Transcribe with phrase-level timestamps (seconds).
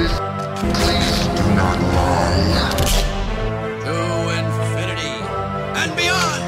[0.00, 0.18] Please,
[0.78, 2.72] please do not lie.
[3.84, 3.96] To
[4.40, 5.16] infinity
[5.76, 6.40] and beyond!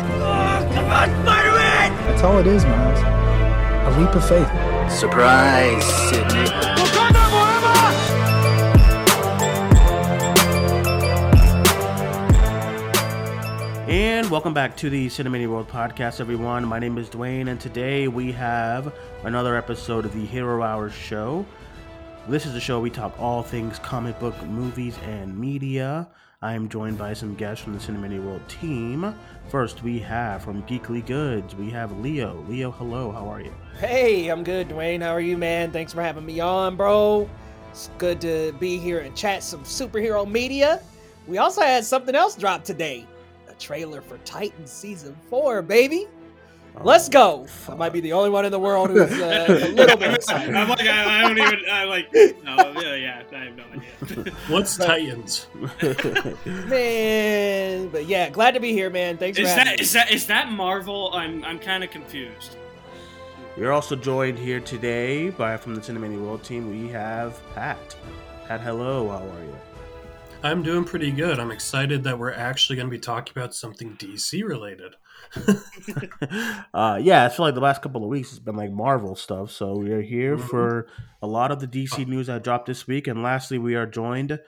[2.06, 2.99] That's all it is, Miles.
[3.03, 4.49] A leap of faith.
[4.90, 6.49] Surprise, Sydney.
[13.87, 16.64] And welcome back to the Cinemania World Podcast, everyone.
[16.64, 21.45] My name is Dwayne, and today we have another episode of the Hero Hour Show.
[22.28, 26.08] This is the show we talk all things comic book, movies, and media.
[26.40, 29.12] I am joined by some guests from the Cinemania World team.
[29.48, 32.44] First, we have from Geekly Goods, we have Leo.
[32.48, 33.52] Leo, hello, how are you?
[33.80, 35.02] Hey, I'm good, Dwayne.
[35.02, 35.72] How are you, man?
[35.72, 37.28] Thanks for having me on, bro.
[37.72, 40.80] It's good to be here and chat some superhero media.
[41.27, 43.04] We also had something else drop today
[43.48, 46.06] a trailer for Titan Season 4, baby.
[46.80, 47.46] Let's go.
[47.68, 50.54] I might be the only one in the world who's uh, a little bit excited.
[50.54, 54.32] I'm like, I, I don't even, I'm like, no, yeah, yeah, I have no idea.
[54.48, 55.47] What's Titans?
[56.47, 59.19] Man, but yeah, glad to be here, man.
[59.19, 59.82] Thanks Is for having that, me.
[59.82, 61.10] is that, is that Marvel?
[61.12, 62.56] I'm, I'm kind of confused.
[63.56, 66.70] We're also joined here today by from the Cinemania World team.
[66.70, 67.94] We have Pat.
[68.48, 69.56] Pat, hello, how are you?
[70.42, 71.38] I'm doing pretty good.
[71.38, 74.94] I'm excited that we're actually going to be talking about something DC related.
[76.75, 79.50] uh, yeah, I feel like the last couple of weeks has been like Marvel stuff.
[79.50, 80.48] So we are here Mhm.
[80.48, 80.86] for
[81.22, 83.06] a lot of the DC news that dropped this week.
[83.06, 84.38] And lastly, we are joined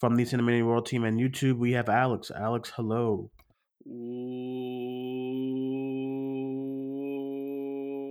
[0.00, 1.56] from the Cinemania World team and YouTube.
[1.58, 2.30] We have Alex.
[2.34, 3.30] Alex, hello.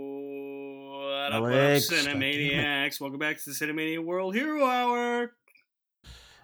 [0.03, 2.99] What up, Alex, folks, Cinemaniacs?
[2.99, 5.33] Welcome back to the Cinemania World Hero Hour.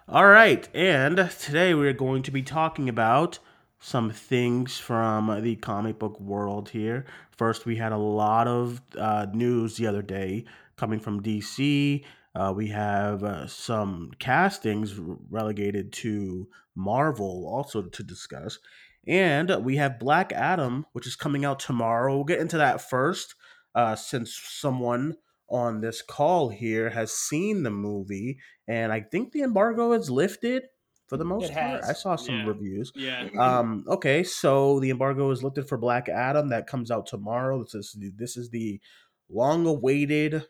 [0.08, 3.38] All right, and today we are going to be talking about
[3.80, 7.06] some things from the comic book world here.
[7.30, 10.44] First, we had a lot of uh, news the other day
[10.76, 12.04] coming from DC.
[12.34, 14.94] Uh, we have uh, some castings
[15.30, 18.58] relegated to Marvel also to discuss.
[19.06, 22.14] And we have Black Adam, which is coming out tomorrow.
[22.14, 23.34] We'll get into that first,
[23.74, 25.16] uh, since someone
[25.48, 28.38] on this call here has seen the movie
[28.68, 30.62] and I think the embargo is lifted
[31.10, 31.82] for the most part.
[31.84, 32.46] I saw some Yeah.
[32.46, 32.92] reviews.
[32.94, 33.28] Yeah.
[33.36, 36.50] Um, okay, so the embargo is lifted for Black Adam.
[36.50, 37.64] That comes out tomorrow.
[37.64, 38.80] This is the, this is the
[39.28, 40.46] long awaited.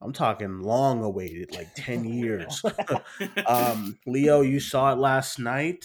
[0.00, 2.62] I'm talking long awaited, like ten years.
[3.46, 5.84] um, Leo, you saw it last night.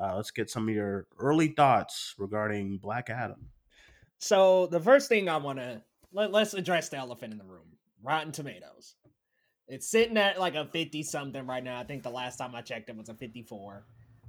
[0.00, 3.50] Uh, let's get some of your early thoughts regarding Black Adam.
[4.18, 5.80] So the first thing I want to
[6.12, 8.96] let, let's address the elephant in the room: Rotten Tomatoes.
[9.68, 11.78] It's sitting at like a fifty something right now.
[11.78, 13.84] I think the last time I checked it was a fifty four.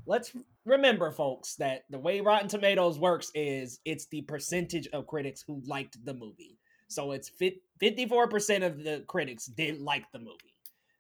[0.05, 0.35] Let's
[0.65, 5.61] remember, folks, that the way Rotten Tomatoes works is it's the percentage of critics who
[5.65, 6.57] liked the movie.
[6.87, 10.53] So it's fifty four percent of the critics did like the movie.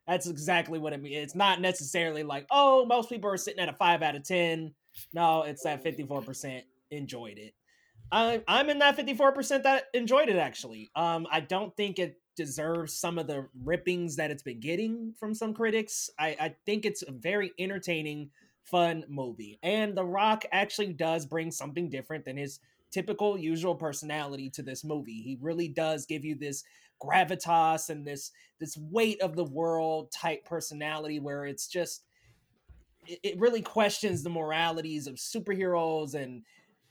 [0.07, 1.23] That's exactly what it means.
[1.23, 4.73] It's not necessarily like, oh, most people are sitting at a five out of ten.
[5.13, 7.53] No, it's that fifty four percent enjoyed it.
[8.11, 10.91] I'm in that 54% that enjoyed it actually.
[10.95, 15.33] Um, I don't think it deserves some of the rippings that it's been getting from
[15.33, 16.09] some critics.
[16.19, 18.31] I, I think it's a very entertaining,
[18.63, 19.59] fun movie.
[19.63, 22.59] And The Rock actually does bring something different than his
[22.91, 25.21] typical usual personality to this movie.
[25.21, 26.63] He really does give you this
[27.01, 32.05] gravitas and this this weight of the world type personality where it's just
[33.05, 36.43] it, really questions the moralities of superheroes and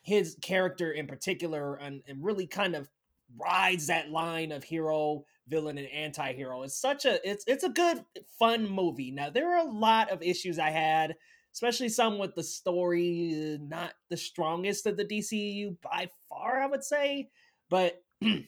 [0.03, 2.91] his character in particular and, and really kind of
[3.39, 8.05] rides that line of hero villain and anti-hero it's such a it's it's a good
[8.39, 11.15] fun movie now there are a lot of issues i had
[11.53, 16.67] especially some with the story uh, not the strongest of the dcu by far i
[16.67, 17.29] would say
[17.69, 18.45] but the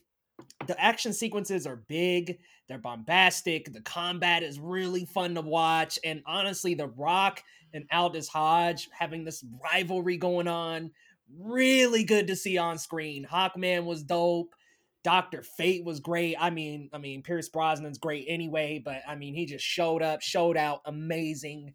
[0.78, 2.38] action sequences are big
[2.68, 8.28] they're bombastic the combat is really fun to watch and honestly the rock and aldis
[8.28, 10.90] hodge having this rivalry going on
[11.38, 13.26] really good to see on screen.
[13.30, 14.54] Hawkman was dope.
[15.04, 16.34] Doctor Fate was great.
[16.40, 20.22] I mean, I mean, Pierce Brosnan's great anyway, but I mean, he just showed up,
[20.22, 21.74] showed out, amazing.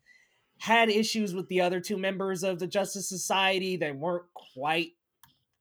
[0.58, 3.78] Had issues with the other two members of the Justice Society.
[3.78, 4.94] They weren't quite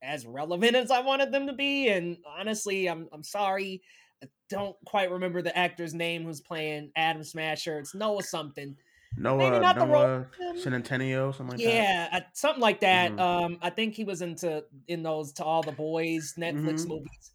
[0.01, 3.81] as relevant as I wanted them to be, and honestly, I'm I'm sorry.
[4.21, 7.79] I don't quite remember the actor's name who's playing Atom Smasher.
[7.79, 8.75] It's Noah something.
[9.15, 11.73] Noah, Maybe not the Noah role- Centennial, something like that.
[11.73, 13.11] Yeah, something like that.
[13.13, 13.19] Mhm.
[13.19, 16.87] Um, I think he was into in those to all the boys Netflix Mhm.
[16.89, 17.31] movies.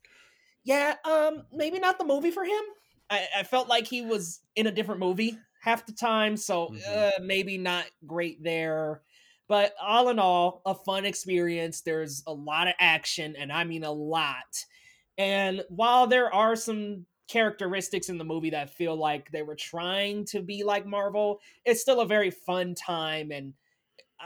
[0.64, 2.62] Yeah, um, maybe not the movie for him.
[3.10, 6.80] I, I felt like he was in a different movie half the time, so Mhm.
[6.88, 9.02] uh, maybe not great there.
[9.46, 11.82] But all in all, a fun experience.
[11.82, 14.64] There's a lot of action, and I mean a lot.
[15.18, 20.26] And while there are some characteristics in the movie that feel like they were trying
[20.26, 21.40] to be like Marvel.
[21.64, 23.54] It's still a very fun time and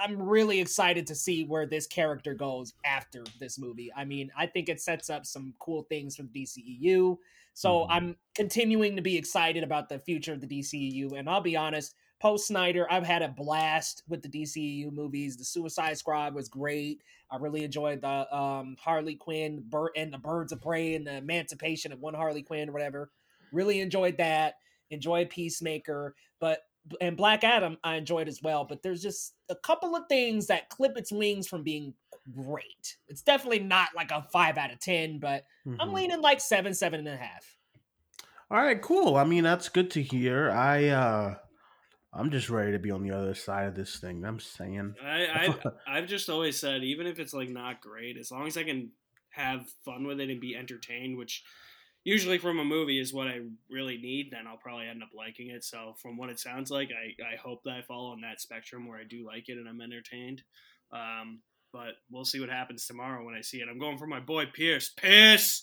[0.01, 3.93] I'm really excited to see where this character goes after this movie.
[3.97, 7.19] I mean, I think it sets up some cool things for the DCEU.
[7.55, 7.87] So Mhm.
[7.91, 11.15] I'm continuing to be excited about the future of the DCEU.
[11.15, 15.37] And I'll be honest, post Snyder, I've had a blast with the DCEU movies.
[15.37, 17.03] The Suicide Squad was great.
[17.31, 19.65] I really enjoyed the um, Harley Quinn
[19.97, 23.11] and the Birds of Prey and the Emancipation of one Harley Quinn or whatever.
[23.53, 24.57] Really enjoyed that.
[24.91, 26.63] Enjoyed Peacemaker, but
[27.01, 28.65] and Black Adam I enjoyed as well.
[28.65, 31.95] But there's just a couple of things that clip its wings from being
[32.35, 32.97] great.
[33.09, 35.45] It's definitely not like a five out of ten, but
[35.81, 35.95] I'm Mhm.
[35.95, 37.57] leaning like seven, seven and a half.
[38.51, 39.17] All right, cool.
[39.17, 40.51] I mean, that's good to hear.
[40.51, 41.35] I uh
[42.13, 44.25] I'm just ready to be on the other side of this thing.
[44.25, 44.95] I'm saying.
[45.03, 48.57] I, I've, I've just always said, even if it's like not great, as long as
[48.57, 48.91] I can
[49.31, 51.45] have fun with it and be entertained, which
[52.05, 53.41] usually from a movie is what I
[53.71, 55.65] really need, then I'll probably end up liking it.
[55.65, 58.89] So from what it sounds like, I, I hope that I fall on that spectrum
[58.89, 60.43] where I do like it and I'm entertained.
[60.93, 61.41] Um,
[61.73, 63.69] but we'll see what happens tomorrow when I see it.
[63.71, 64.91] I'm going for my boy Pierce.
[64.91, 65.63] Pierce.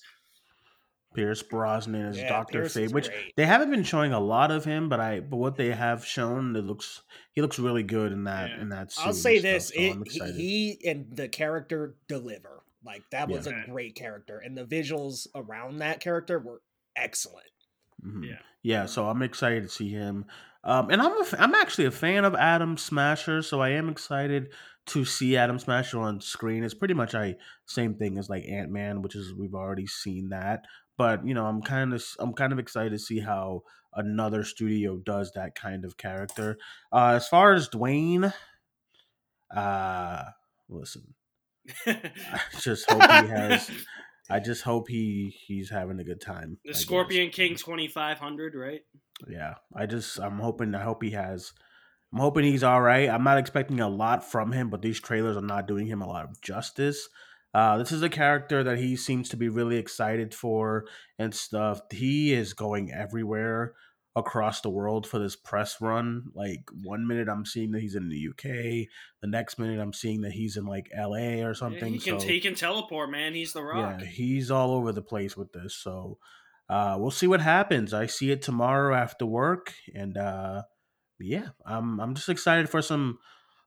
[1.16, 3.34] Pierce Brosnan is Yeah, Doctor Pierce Fate, which great.
[3.38, 6.56] they haven't been showing a lot of him, but I but what they have shown,
[6.58, 7.02] it looks
[7.32, 8.62] he looks really good in that Yeah.
[8.62, 8.92] in that.
[8.92, 10.32] Suit I'll say this: so it, I'm he,
[10.80, 12.64] he and the character deliver.
[12.86, 13.64] Like that was Yeah.
[13.64, 16.62] a great character, and the visuals around that character were
[16.96, 17.50] excellent.
[18.04, 18.28] Mhm.
[18.28, 18.40] Yeah.
[18.62, 20.26] Yeah, so I'm excited to see him.
[20.64, 23.90] Um, and I'm a, f- I'm actually a fan of Atom Smasher, so I am
[23.90, 24.52] excited
[24.88, 26.64] to see Atom Smasher on screen.
[26.64, 27.36] It's pretty much a
[27.68, 30.66] same thing as like Ant Man, which is we've already seen that.
[30.98, 33.62] But you know, I'm kind of I'm kind of excited to see how
[33.94, 36.58] another studio does that kind of character.
[36.92, 38.34] Uh, as far as Dwayne,
[39.56, 40.24] uh,
[40.70, 41.14] listen,
[41.88, 42.12] I
[42.60, 43.70] just hope he has.
[44.30, 46.58] I just hope he he's having a good time.
[46.66, 46.82] I The guess.
[46.82, 48.82] Scorpion King 2500, right?
[49.28, 51.54] Yeah, I just I'm hoping I hope he has.
[52.14, 53.10] I'm hoping he's all right.
[53.10, 56.08] I'm not expecting a lot from him, but these trailers are not doing him a
[56.08, 57.08] lot of justice.
[57.54, 60.86] Uh, this is a character that he seems to be really excited for
[61.18, 61.80] and stuff.
[61.92, 63.74] He is going everywhere
[64.16, 66.26] across the world for this press run.
[66.34, 68.88] Like one minute I'm seeing that he's in the UK,
[69.22, 71.94] the next minute I'm seeing that he's in like LA or Yeah, something.
[71.94, 73.34] he can so he can teleport, man.
[73.34, 74.00] He's the rock.
[74.02, 75.76] yeah, he's all over the place with this.
[75.76, 76.18] So
[76.70, 77.94] uh, we'll see what happens.
[77.94, 80.64] I see it tomorrow after work, and uh,
[81.20, 83.20] yeah, I'm I'm just excited for some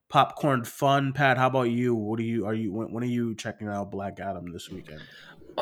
[0.08, 1.12] popcorn fun.
[1.12, 1.94] Pat, how about you?
[1.94, 5.02] What do you are you when, when are you checking out Black Adam this weekend?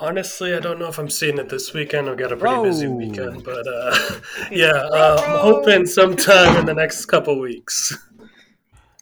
[0.00, 2.08] Honestly, I don't know if I'm seeing it this weekend.
[2.08, 3.96] I've got a pretty busy weekend, but uh,
[4.50, 7.96] yeah, uh, I'm hoping sometime in the next couple weeks.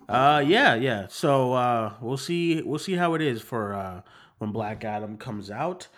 [0.09, 1.07] Uh, yeah, yeah.
[1.09, 2.63] So uh, we'll see.
[2.63, 4.03] We'll see how it is for uh,
[4.39, 5.89] when Black Adam comes out.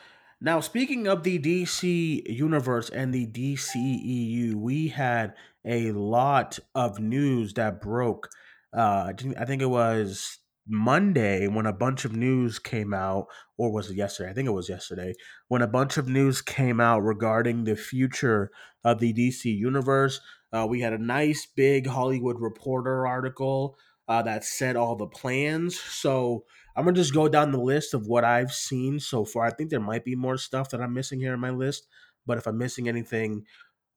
[0.41, 5.35] Now, speaking of the DC universe and the DCEU, we had
[5.65, 8.29] a lot of news that broke.
[8.73, 13.27] Uh, I think it was Monday when a bunch of news came out,
[13.57, 14.31] or was it yesterday?
[14.31, 15.15] I think it was yesterday
[15.49, 18.51] when a bunch of news came out regarding the future
[18.85, 20.21] of the DC universe.
[20.53, 23.77] Uh, we had a nice big Hollywood Reporter article
[24.09, 25.79] uh, that said all the plans.
[25.79, 26.45] So
[26.77, 29.47] I'm gonna just go down the list of what I've seen so far.
[29.47, 31.87] I think there might be more stuff that I'm missing here in my list,
[32.27, 33.45] but if I'm missing anything,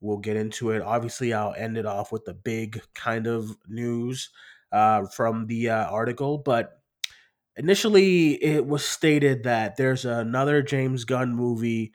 [0.01, 0.81] we'll get into it.
[0.81, 4.29] Obviously, I'll end it off with the big kind of news
[4.71, 6.37] uh, from the uh, article.
[6.37, 6.81] But
[7.55, 11.93] initially, it was stated that there's another James Gunn movie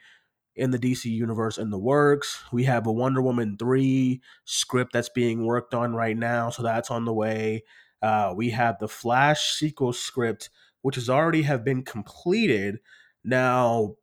[0.57, 2.43] in the DC universe in the works.
[2.53, 6.91] We have a Wonder Woman 3 script that's being worked on right now, so that's
[6.91, 7.65] on the way.
[8.03, 10.51] Uh, we have the Flash sequel script,
[10.83, 12.79] which has already have been completed.
[13.25, 13.97] Now,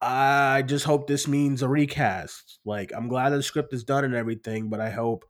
[0.00, 2.58] I just hope this means a recast.
[2.64, 5.24] Like, I'm glad the script is done and everything, but I hope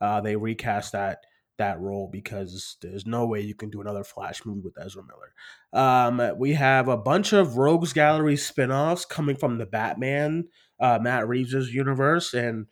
[0.00, 1.24] uh, they recast that
[1.58, 5.32] that role because there's no way you can do another Flash movie with Ezra Miller.
[5.72, 10.48] Um, we have a bunch of Rogues Gallery spin-offs coming from the Batman,
[10.80, 12.66] uh, Matt Reeves' universe, and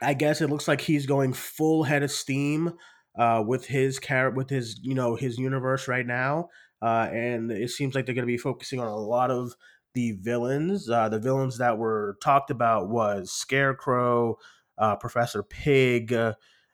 [0.00, 2.72] I guess it looks like he's going full head of steam
[3.18, 6.48] uh, with his char- with his you know his universe right now,
[6.80, 9.54] uh, and it seems like they're going to be focusing on a lot of
[9.94, 10.88] the villains.
[10.88, 14.36] Uh, the villains that were talked about was Scarecrow,
[14.76, 16.14] uh, Professor Pig,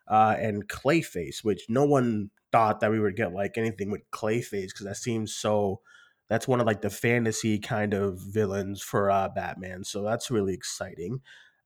[0.07, 4.67] uh, and Clayface, which no one thought that we would get like anything with Clayface
[4.67, 5.81] because that seems so.
[6.27, 10.53] That's one of like the fantasy kind of villains for uh, Batman, so that's really
[10.55, 11.21] exciting.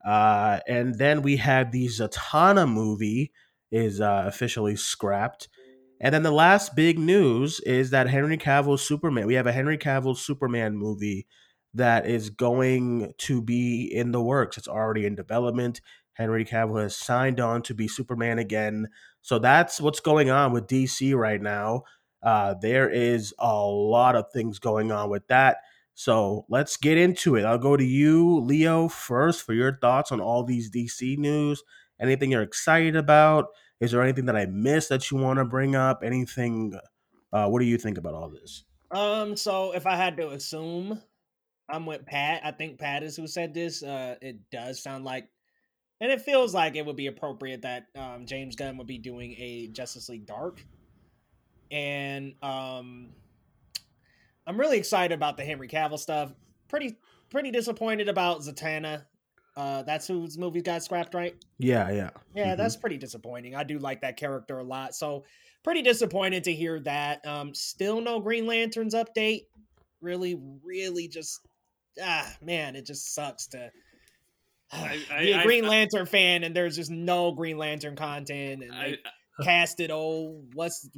[0.05, 3.31] Uh, and then we had the Zatanna movie
[3.71, 5.47] is uh, officially scrapped.
[6.01, 9.27] And then the last big news is that Henry Cavill Superman.
[9.27, 11.27] We have a Henry Cavill Superman movie
[11.73, 14.57] that is going to be in the works.
[14.57, 15.81] It's already in development.
[16.19, 18.89] Henry Cavill has signed on to be Superman again.
[19.21, 21.83] So that's what's going on with DC right now.
[22.21, 25.59] Uh, there is a lot of things going on with that.
[25.93, 27.45] So let's get into it.
[27.45, 31.63] I'll go to you, Leo, first for your thoughts on all these DC news.
[32.01, 33.47] Anything you're excited about?
[33.79, 36.01] Is there anything that I missed that you want to bring up?
[36.03, 36.77] Anything?
[37.31, 38.65] Uh, what do you think about all this?
[38.91, 41.01] Um, so if I had to assume,
[41.69, 42.41] I'm with Pat.
[42.43, 43.83] I think Pat is who said this.
[43.83, 45.29] Uh, it does sound like,
[46.01, 49.35] and it feels like it would be appropriate that um, James Gunn would be doing
[49.37, 50.63] a Justice League Dark,
[51.71, 53.09] and um,
[54.47, 56.33] I'm really excited about the Henry Cavill stuff.
[56.67, 56.97] Pretty
[57.29, 59.05] pretty disappointed about Zatanna.
[59.55, 61.35] Uh, that's whose movie got scrapped, right?
[61.57, 62.57] Yeah, yeah, Yeah, Mhm.
[62.57, 63.55] that's pretty disappointing.
[63.55, 64.95] I do like that character a lot.
[64.95, 65.25] So
[65.63, 67.25] pretty disappointed to hear that.
[67.27, 69.47] Um, still no Green Lanterns update.
[70.01, 71.41] Really, really just
[72.01, 73.69] ah man, it just sucks to
[74.71, 78.73] I- I- be a Green Lantern fan and there's just no Green Lantern content and
[78.73, 78.97] I, they
[79.43, 80.89] casted oh what's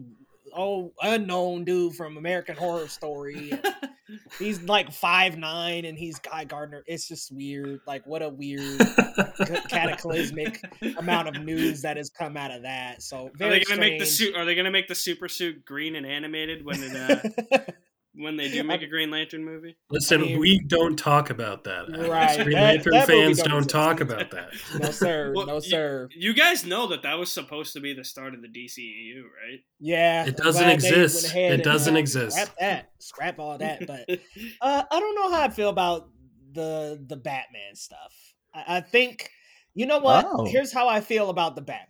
[0.55, 3.53] oh unknown dude from American Horror Story.
[4.39, 6.83] he's like five nine and he's Guy Gardner.
[6.85, 7.81] It's just weird.
[7.87, 8.79] Like what a weird
[9.69, 10.61] cataclysmic
[10.97, 13.01] amount of news that has come out of that.
[13.01, 14.35] So are they gonna make the suit?
[14.35, 16.95] Are they gonna make the super suit green and animated when it
[17.51, 17.59] uh,
[18.13, 19.77] when they do make a Green Lantern movie?
[19.89, 21.87] Listen, I mean- we don't talk about that.
[22.09, 24.49] Right, Green that- Lantern that fans don't don't talk about that.
[24.79, 26.09] no sir, Well, no you- sir.
[26.15, 29.59] You guys know that that was supposed to be the start of the DCEU, right?
[29.79, 31.33] Yeah, It doesn't exist.
[31.35, 32.37] It and, doesn't uh, exist.
[32.37, 32.91] Scrap that.
[32.99, 33.87] Scrap all that.
[33.87, 34.09] But
[34.61, 36.09] uh, I don't know how I feel about
[36.53, 38.13] the the Batman stuff.
[38.53, 39.29] I, I think
[39.73, 40.25] you know what.
[40.27, 40.45] Oh.
[40.45, 41.87] Here's how I feel about the Batman.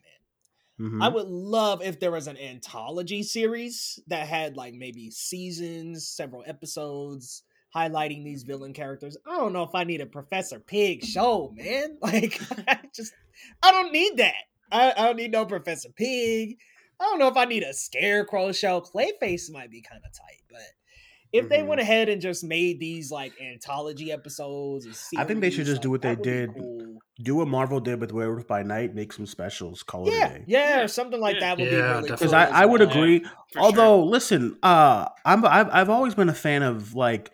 [0.81, 1.03] Mhm.
[1.03, 6.43] I would love if there was an anthology series that had like maybe seasons, several
[6.47, 7.43] episodes
[7.75, 9.15] highlighting these villain characters.
[9.27, 11.97] I don't know if I need a Professor Pig show, man.
[12.01, 13.13] Like, I just,
[13.63, 14.33] I don't need that.
[14.71, 16.57] I, I don't need no Professor Pig.
[16.99, 18.81] I don't know if I need a Scarecrow show.
[18.81, 20.61] Clayface might be kind of tight, but
[21.33, 21.67] if they Mhm.
[21.67, 25.69] went ahead and just made these like anthology episodes, and I think they should series,
[25.69, 27.01] just do what they that would be did cool.
[27.23, 28.95] Do what Marvel did with Werewolf by Night.
[28.95, 29.83] Make some specials.
[29.83, 30.43] Call it a Yeah, day.
[30.47, 32.09] yeah, or something like that would be Yeah, really definitely.
[32.09, 32.89] because cool I, I would well.
[32.89, 33.19] agree.
[33.53, 37.31] For Although, listen, uh, I'm I've, I've always been a fan of like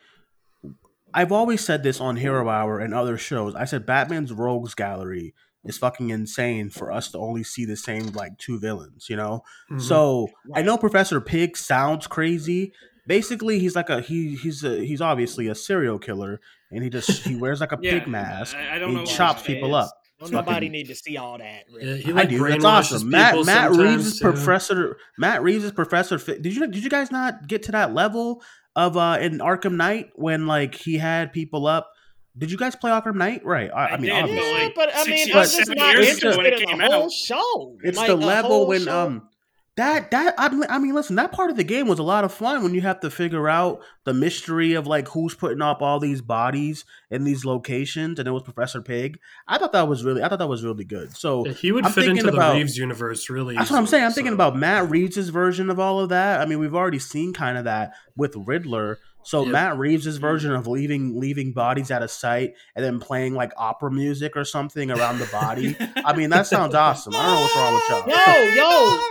[1.14, 3.56] I've always said this on Hero Hour and other shows.
[3.56, 8.08] I said Batman's Rogues Gallery is fucking insane for us to only see the same
[8.08, 9.08] like two villains.
[9.10, 9.82] You know, Mhm.
[9.82, 12.74] so I know Professor Pig sounds crazy.
[13.08, 16.40] Basically, he's like a he he's a, he's obviously a serial killer,
[16.72, 18.56] and he just he wears like a Yeah, pig mask.
[18.56, 19.02] I, I don't and know.
[19.02, 19.86] he chops people is.
[19.86, 19.94] up.
[20.20, 21.64] Don't Fucking- nobody need to see all that.
[21.70, 22.02] Yeah, Really.
[22.02, 22.40] he I like do.
[22.40, 23.10] That's brainwashes awesome.
[23.10, 24.24] Matt Matt Reeves is too.
[24.32, 26.18] Professor Matt Reeves is Professor.
[26.18, 28.44] Did you did you guys not get to that level
[28.76, 31.92] of uh in Arkham Knight when like he had people up?
[32.38, 33.44] Did you guys play Arkham Knight?
[33.46, 33.72] Right.
[33.74, 34.52] I, I I mean, did, obviously.
[34.52, 37.12] Yeah, but I mean, years- I'm just not years ago interested in the whole out.
[37.12, 37.78] show.
[37.84, 39.00] it's Like, the a level when show.
[39.08, 39.30] um
[39.78, 42.24] that that I mean, I mean listen that part of the game was a lot
[42.24, 45.82] of fun when you have to figure out the mystery of like who's putting up
[45.82, 49.20] all these bodies in these locations and it was Professor Pig.
[49.48, 51.16] I thought that was really I thought that was really good.
[51.16, 53.56] So Yeah, he would I'm fit thinking into the about- Reeves universe really.
[53.56, 54.04] That's what I'm saying.
[54.04, 56.42] I'm thinking about Matt Reeves' version of all of that.
[56.42, 59.00] I mean, we've already seen kind of that with Riddler.
[59.28, 59.52] So Yep.
[59.52, 60.22] Matt Reeves' mm-hmm.
[60.22, 64.46] version of leaving leaving bodies out of sight and then playing like opera music or
[64.46, 65.76] something around the body.
[65.98, 67.14] I mean, that sounds awesome.
[67.14, 68.46] I don't know what's wrong with y'all.
[68.56, 69.04] Yo, yo.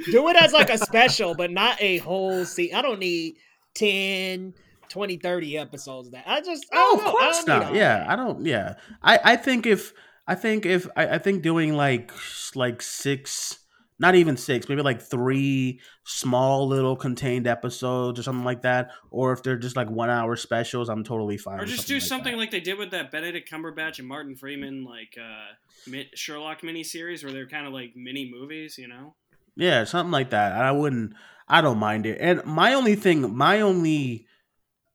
[0.10, 2.74] Do it as like a special, but not a whole season.
[2.76, 3.36] I don't need
[3.74, 4.52] 10,
[4.88, 6.24] 20, 30 episodes of that.
[6.26, 7.06] I just, I No, don't of know.
[7.06, 7.74] I course don't not.
[7.76, 8.10] Yeah, that.
[8.10, 8.44] I don't.
[8.44, 9.92] Yeah, I I think if
[10.26, 12.10] I think if I, I think doing like
[12.56, 13.60] like six,
[13.98, 19.32] not even six, maybe like three small little contained episodes or something like that, or
[19.32, 21.60] if they're just like one hour specials, I'm totally fine.
[21.60, 22.38] Or just do something that.
[22.38, 27.32] like they did with that Benedict Cumberbatch and Martin Freeman like uh, Sherlock miniseries, where
[27.32, 29.14] they're kind of like mini movies, you know?
[29.56, 30.52] Yeah, something like that.
[30.52, 31.14] I wouldn't.
[31.48, 32.18] I don't mind it.
[32.20, 34.26] And my only thing, my only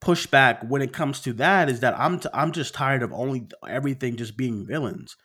[0.01, 3.47] pushback when it comes to that is that I'm t- I'm just tired of only
[3.67, 5.17] everything just being villains.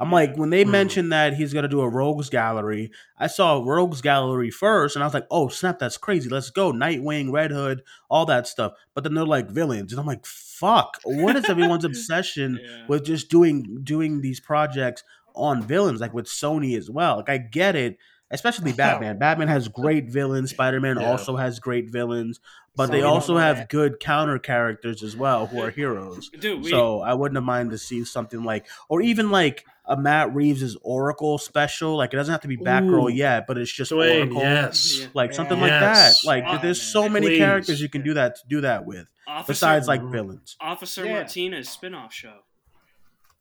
[0.00, 0.70] I'm like when they Hmm.
[0.72, 2.90] mentioned that he's gonna do a rogues gallery.
[3.18, 6.28] I saw rogues gallery first, and I was like, "Oh snap, that's crazy!
[6.30, 8.72] Let's go!" Nightwing, Red Hood, all that stuff.
[8.94, 10.96] But then they're like villains, and I'm like, "Fuck!
[11.04, 12.86] What is everyone's obsession Yeah.
[12.88, 15.04] with just doing doing these projects
[15.36, 17.18] on villains like with Sony as well.
[17.18, 17.98] Like I get it,
[18.30, 19.18] especially Batman.
[19.18, 20.50] Batman has great villains.
[20.50, 21.08] Spider Man Yeah.
[21.08, 22.40] also has great villains,
[22.74, 23.68] but So they also have that.
[23.68, 26.30] good counter characters as well who are heroes.
[26.30, 30.34] Dude, we, So I wouldn't mind to see something like, or even like a Matt
[30.34, 31.96] Reeves' Oracle special.
[31.96, 33.12] Like it doesn't have to be Batgirl Ooh.
[33.12, 34.42] yet, but it's just Dwayne, Oracle.
[34.42, 35.08] yes.
[35.14, 35.64] Like something Yeah.
[35.64, 36.12] like that.
[36.24, 36.86] Like Oh, there's man.
[36.92, 37.38] so many Please.
[37.38, 39.06] characters you can do that do that with.
[39.26, 40.12] Officer, Besides like Mhm.
[40.12, 40.56] villains.
[40.60, 41.12] Officer Yeah.
[41.14, 42.38] Martinez spin-off show.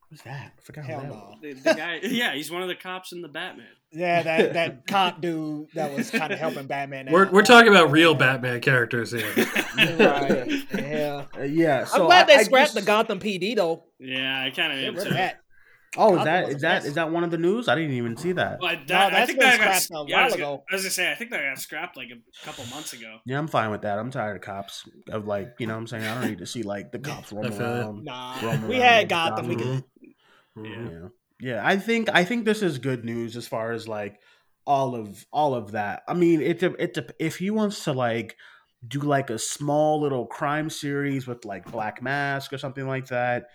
[0.10, 0.54] Who's that?
[0.58, 1.14] I forgot who Hell that no.
[1.14, 1.38] was.
[1.42, 3.68] The, the guy, yeah, he's one of the cops in the Batman.
[3.92, 7.10] Yeah, that that cop dude that was kind of helping Batman.
[7.12, 7.34] We're, out.
[7.34, 9.32] we're talking about real Batman characters here.
[9.80, 10.64] Right.
[10.74, 11.26] Yeah.
[11.38, 13.84] Uh, yeah, so I'm glad they I- I scrapped just- the Gotham PD though.
[14.00, 15.14] Yeah, I kind of Get am too.
[15.14, 15.40] that.
[15.98, 16.88] Oh, is Gotham that was is the that best.
[16.88, 17.68] is that one of the news?
[17.68, 18.60] I didn't even see that.
[18.62, 20.54] Well, that, I that's think been that got, scrapped a yeah, I was, while gonna-
[20.54, 20.64] ago.
[20.72, 23.18] I was gonna say, I think that got scrapped like a couple months ago.
[23.26, 23.98] Yeah, I'm fine with that.
[23.98, 24.88] I'm tired of cops.
[25.10, 26.06] Of like, you know what I'm saying?
[26.06, 28.04] I don't need to see like the cops roaming around.
[28.06, 29.48] Nah, roaming we around had with Gotham.
[29.48, 29.84] We Gotham.
[30.56, 30.64] could.
[30.64, 30.92] Mhm.
[30.92, 31.08] Yeah.
[31.42, 34.20] Yeah, I think I think this is good news as far as like
[34.68, 36.04] all of all of that.
[36.08, 38.36] I mean, it's a, it's a, if he wants to like
[38.88, 43.46] do like a small little crime series with like Black Mask or something like that,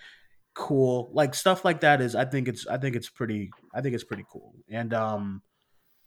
[0.55, 1.11] cool.
[1.13, 4.05] Like stuff like that is I think it's I think it's pretty I think it's
[4.05, 4.55] pretty cool.
[4.69, 5.43] And um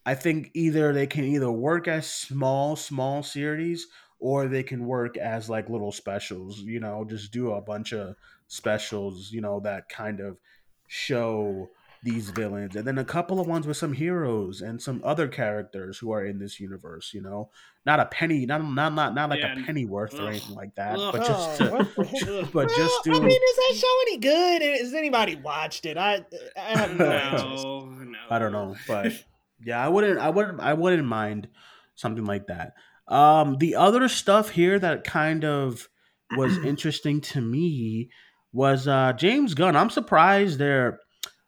[0.05, 3.87] I think either they can either work as small small series
[4.19, 8.15] or they can work as like little specials, you know, just do a bunch of
[8.47, 10.39] specials, you know, that kind of
[10.87, 11.69] show
[12.03, 15.97] these villains and then a couple of ones with some heroes and some other characters
[15.97, 17.49] who are in this universe you know
[17.85, 20.75] not a penny not not not, not like Yeah, a pennyworth or ugh, anything like
[20.75, 21.11] that ugh.
[21.11, 24.17] but just to, what the- but just Well, to I mean, is that show any
[24.17, 24.61] good?
[24.61, 25.97] Has anybody watched it?
[25.97, 26.23] I
[26.55, 27.63] I have no interest.
[27.65, 28.17] No, no.
[28.29, 29.11] I don't know, but
[29.65, 31.47] yeah, I wouldn't, I wouldn't, I wouldn't mind
[31.95, 32.73] something like that.
[33.07, 35.87] Um, the other stuff here that kind of
[36.35, 38.09] was interesting to me
[38.53, 39.75] was uh James Gunn.
[39.75, 40.99] I'm surprised they're.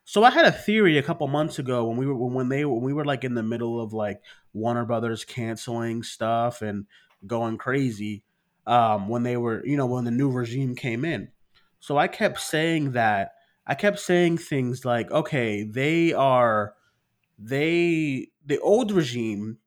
[0.09, 2.81] So I had a theory a couple months ago when we were when they when
[2.81, 4.23] we were like in the middle of like
[4.53, 6.87] Warner Brothers canceling stuff and
[7.27, 8.23] going crazy.
[8.65, 11.29] Um, when they were, you know, when the new regime came in.
[11.79, 13.33] So I kept saying that
[13.67, 16.73] I kept saying things like, okay, they are
[17.37, 19.59] they the old regime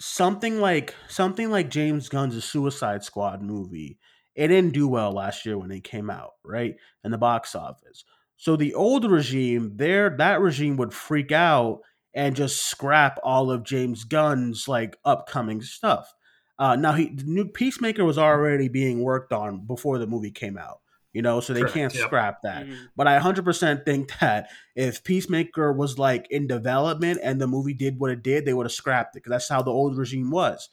[0.00, 4.00] something like something like James Gunn's Suicide Squad movie.
[4.34, 6.74] It didn't do well last year when it came out, right?
[7.04, 8.04] In the box office.
[8.42, 11.82] So the old regime, there that regime would freak out
[12.12, 16.12] and just scrap all of James Gunn's like upcoming stuff.
[16.58, 20.58] Uh, now he the new Peacemaker was already being worked on before the movie came
[20.58, 20.80] out,
[21.12, 22.02] you know, so they Correct, can't yep.
[22.02, 22.66] scrap that.
[22.66, 22.92] Mhm.
[22.96, 28.00] But I 100% think that if Peacemaker was like in development and the movie did
[28.00, 30.68] what it did, they would have scrapped it because that's how the old regime was.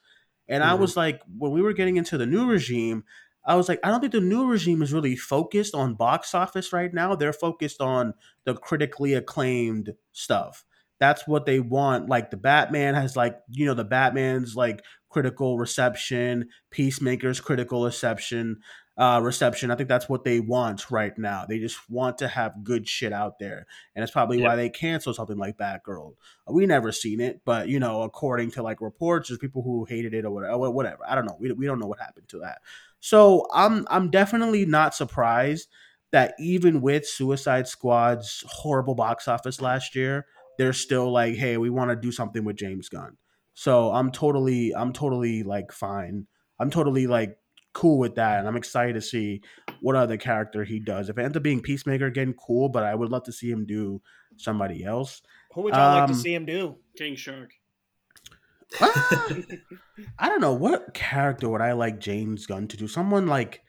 [0.48, 0.74] And I Mhm.
[0.74, 3.04] was like, when we were getting into the new regime,
[3.50, 6.72] I was like, I don't think the new regime is really focused on box office
[6.72, 7.16] right now.
[7.16, 8.14] They're focused on
[8.46, 10.64] the critically acclaimed stuff.
[11.00, 12.10] That's what they want.
[12.10, 18.60] Like the Batman has like, you know, the Batman's like critical reception, Peacemaker's critical reception,
[19.00, 19.72] uh, reception.
[19.72, 21.46] I think that's what they want right now.
[21.48, 25.16] They just want to have good shit out there, and it's probably why they canceled
[25.16, 26.16] something like Batgirl.
[26.48, 30.14] We never seen it, but you know, according to like reports, there's people who hated
[30.14, 30.70] it or whatever.
[30.70, 31.04] Whatever.
[31.08, 31.38] I don't know.
[31.40, 32.60] We, we don't know what happened to that.
[33.00, 35.70] So I'm I'm definitely not surprised
[36.12, 40.26] that even with Suicide Squad's horrible box office last year,
[40.58, 43.16] they're still like, hey, we want to do something with James Gunn.
[43.54, 46.28] So I'm totally I'm totally like fine.
[46.60, 47.38] I'm totally like
[47.80, 49.42] cool with that, and I'm excited to see
[49.82, 51.10] what other character he does.
[51.10, 52.70] If it ends up being Peacemaker again, cool.
[52.70, 54.02] But I would love to see him do
[54.38, 55.22] somebody else.
[55.54, 56.78] Who would y'all like to Um, see him do?
[56.98, 57.52] King Shark.
[58.82, 59.28] Ah,
[60.20, 62.88] I don't know what character would I like James Gunn to do.
[62.88, 63.64] Someone like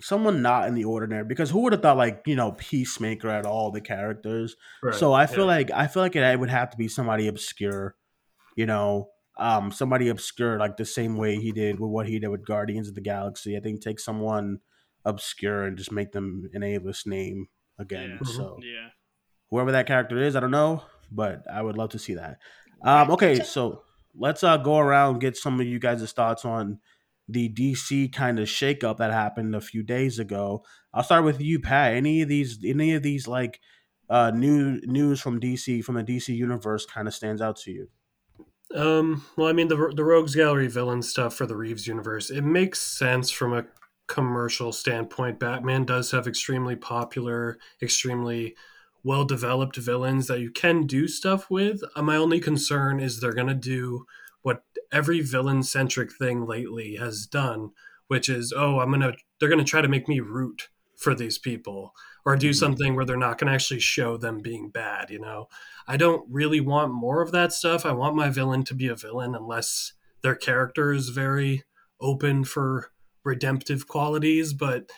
[0.00, 1.24] someone not in the ordinary.
[1.24, 4.56] Because who would have thought like you know Peacemaker at all the characters?
[4.82, 5.56] Right, So I feel yeah.
[5.56, 7.94] like I feel like it would have to be somebody obscure,
[8.56, 12.28] you know, um, somebody obscure like the same way he did with what he did
[12.28, 13.56] with Guardians of the Galaxy.
[13.56, 14.58] I think take someone
[15.04, 17.46] obscure and just make them an A-list name
[17.78, 18.18] again.
[18.20, 18.28] Yeah.
[18.28, 18.88] So Yeah.
[19.50, 22.38] whoever that character is, I don't know, but I would love to see that.
[22.84, 23.82] Um, okay, so
[24.14, 26.80] let's uh, go around and get some of you guys' thoughts on
[27.28, 30.64] the DC kind of shakeup that happened a few days ago.
[30.92, 31.94] I'll start with you, Pat.
[31.94, 33.60] Any of these, any of these like
[34.10, 37.88] uh, new news from DC from the DC universe kind of stands out to you?
[38.74, 42.42] Um, well, I mean, the the Rogues Gallery villain stuff for the Reeves universe, it
[42.42, 43.66] makes sense from a
[44.06, 45.38] commercial standpoint.
[45.38, 48.54] Batman does have extremely popular, extremely
[49.04, 51.82] well developed villains that you can do stuff with.
[51.96, 54.06] Uh, my only concern is they're going to do
[54.42, 57.70] what every villain centric thing lately has done,
[58.08, 60.68] which is, oh, I'm to, they're going to try to make me root
[61.02, 62.54] for these people or do Mhm.
[62.54, 65.48] something where they're not going to actually show them being bad, you know?
[65.88, 67.84] I don't really want more of that stuff.
[67.84, 71.64] I want my villain to be a villain unless their character is very
[72.00, 72.92] open for
[73.24, 74.52] redemptive qualities.
[74.52, 74.90] But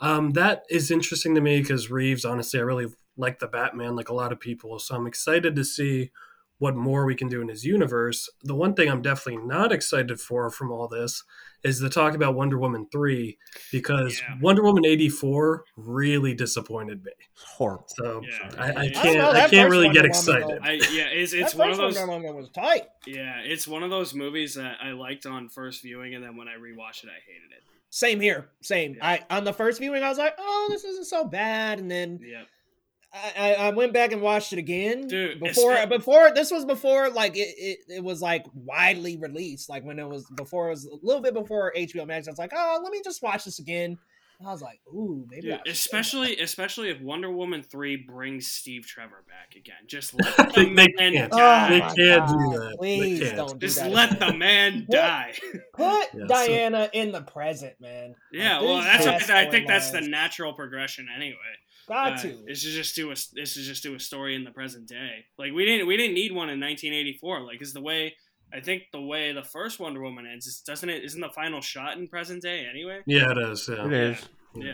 [0.00, 2.86] um, that is interesting to me because Reeves, honestly, I really
[3.16, 4.78] like the Batman, like a lot of people.
[4.78, 6.10] So I'm excited to see
[6.62, 8.30] what more we can do in his universe.
[8.44, 11.24] The one thing I'm definitely not excited for from all this
[11.64, 13.36] is the talk about Wonder Woman 3
[13.72, 14.36] because Yeah.
[14.40, 17.10] Wonder Woman 84 really disappointed me.
[17.34, 17.86] It's horrible.
[17.88, 18.50] So Yeah.
[18.58, 20.58] I, I I don't can't know, I can't really Wonder get Woman, excited.
[20.62, 21.96] I, yeah, it's it's one of those.
[21.96, 22.82] Wonder Woman was tight.
[23.08, 26.46] Yeah, it's one of those movies that I liked on first viewing, and then when
[26.46, 27.64] I rewatched it, I hated it.
[27.90, 28.50] Same here.
[28.62, 28.94] Same.
[28.94, 29.04] Yeah.
[29.06, 32.20] I on the first viewing, I was like, "Oh, this isn't so bad," and then
[32.22, 32.46] Yep.
[33.14, 35.06] I, I I went back and watched it again.
[35.06, 39.68] Dude, before espe- before this was before like it, it it was like widely released.
[39.68, 42.26] Like when it was before it was a little bit before HBO Max.
[42.26, 43.98] I was like, oh, let me just watch this again.
[44.38, 45.42] And I was like, ooh, maybe.
[45.42, 45.68] Dude, I should.
[45.68, 49.76] especially especially if Wonder Woman three brings Steve Trevor back again.
[49.86, 51.32] Just let the They- they man can't.
[51.32, 51.68] Oh die.
[51.68, 52.76] They can't do God, that.
[52.80, 53.36] They Please can't.
[53.36, 53.90] don't do Just that.
[53.92, 54.28] let again.
[54.32, 55.34] the man die.
[55.74, 58.14] Put Yeah, so- Diana in the present, man.
[58.32, 61.36] yeah, Like, well, that's what, I think that's the natural progression anyway.
[61.88, 62.28] Got Uh, to.
[62.46, 65.24] This is just do a this is just do a story in the present day.
[65.38, 67.40] Like we didn't we didn't need one in 1984.
[67.42, 68.14] Like is the way
[68.54, 71.60] I think the way the first Wonder Woman ends is doesn't it isn't the final
[71.60, 73.00] shot in present day anyway?
[73.06, 73.68] Yeah, it is.
[73.68, 73.86] Yeah.
[73.86, 74.28] It is.
[74.54, 74.72] Yeah,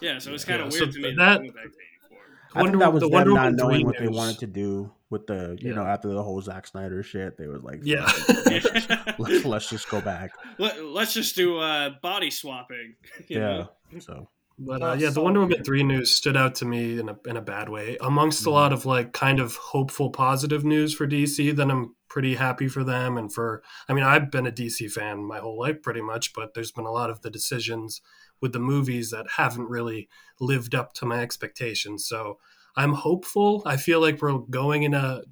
[0.00, 0.18] yeah.
[0.18, 2.18] So it's kind of so weird to me that- that, they went back to 84.
[2.54, 4.90] I think that was the them Wonder not Woman knowing what they wanted to do
[5.10, 5.74] with the, you Yeah.
[5.76, 7.36] know, after the whole Zack Snyder shit.
[7.36, 8.06] They was like, Yeah.
[9.18, 10.30] let's, let's just go back.
[10.58, 12.94] Let, let's just do uh, body swapping.
[13.28, 13.66] You Yeah.
[13.92, 13.98] know?
[14.00, 14.28] So
[14.58, 17.36] But uh, yeah, the Wonder Woman three news stood out to me in a in
[17.36, 17.96] a bad way.
[18.00, 22.34] Amongst a lot of like kind of hopeful, positive news for DC, then I'm pretty
[22.34, 23.62] happy for them and for.
[23.88, 26.86] I mean, I've been a DC fan my whole life pretty much, but there's been
[26.86, 28.00] a lot of the decisions
[28.40, 30.08] with the movies that haven't really
[30.40, 32.06] lived up to my expectations.
[32.06, 32.38] So
[32.76, 33.62] I'm hopeful.
[33.64, 35.22] I feel like we're going in a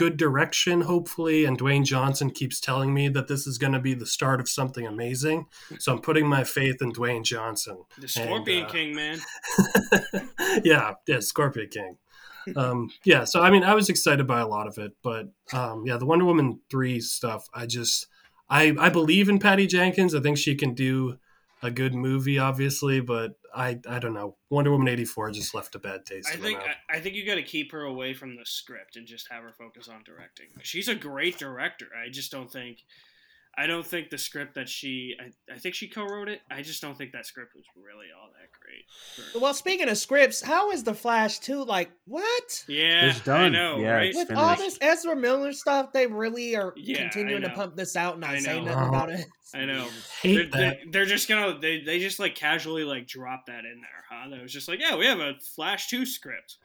[0.00, 1.44] good direction, hopefully.
[1.44, 4.48] And Dwayne Johnson keeps telling me that this is going to be the start of
[4.48, 5.44] something amazing.
[5.78, 7.84] So I'm putting my faith in Dwayne Johnson.
[7.98, 9.18] The Scorpion uh, King, man.
[10.64, 11.98] yeah, yeah, Scorpion King.
[12.56, 15.84] Um, yeah, so I mean, I was excited by a lot of it, but um,
[15.86, 18.06] yeah, the Wonder Woman three stuff, I just,
[18.48, 20.14] I, I believe in Patty Jenkins.
[20.14, 21.18] I think she can do
[21.62, 24.36] a good movie, obviously, but I, I don't know.
[24.48, 26.28] Wonder Woman eighty four just left a bad taste.
[26.30, 26.60] I in think.
[26.60, 29.42] I, I think you got to keep her away from the script and just have
[29.42, 30.46] her focus on directing.
[30.62, 31.88] She's a great director.
[31.94, 32.78] I just don't think.
[33.62, 35.14] I don't think the script that she.
[35.20, 36.40] I, I think she co-wrote it.
[36.50, 39.32] I just don't think that script was really all that great.
[39.32, 41.62] for- Well, speaking of scripts, how is the Flash two?
[41.64, 42.64] Like what?
[42.68, 43.40] yeah, It's done.
[43.40, 44.14] I know, Yeah, right?
[44.14, 44.42] With finished.
[44.42, 48.22] all this Ezra Miller stuff, they really are Yeah, continuing to pump this out and
[48.22, 49.26] not I saying nothing about it.
[49.52, 49.88] I know.
[50.22, 50.52] hate They're, that.
[50.52, 54.30] they're, they're just gonna they, they just like casually like drop that in there, huh?
[54.30, 56.56] That was just like, yeah, we have a Flash two script.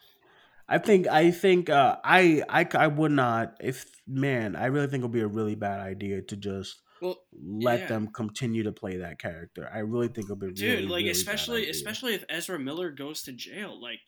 [0.67, 5.01] I think I think uh, I I I would not if man I really think
[5.01, 7.87] it would be a really bad idea to just Well, let yeah.
[7.87, 9.69] them continue to play that character.
[9.73, 11.71] I really think it'll be dude, really, like really especially idea.
[11.71, 13.99] especially if Ezra Miller goes to jail, like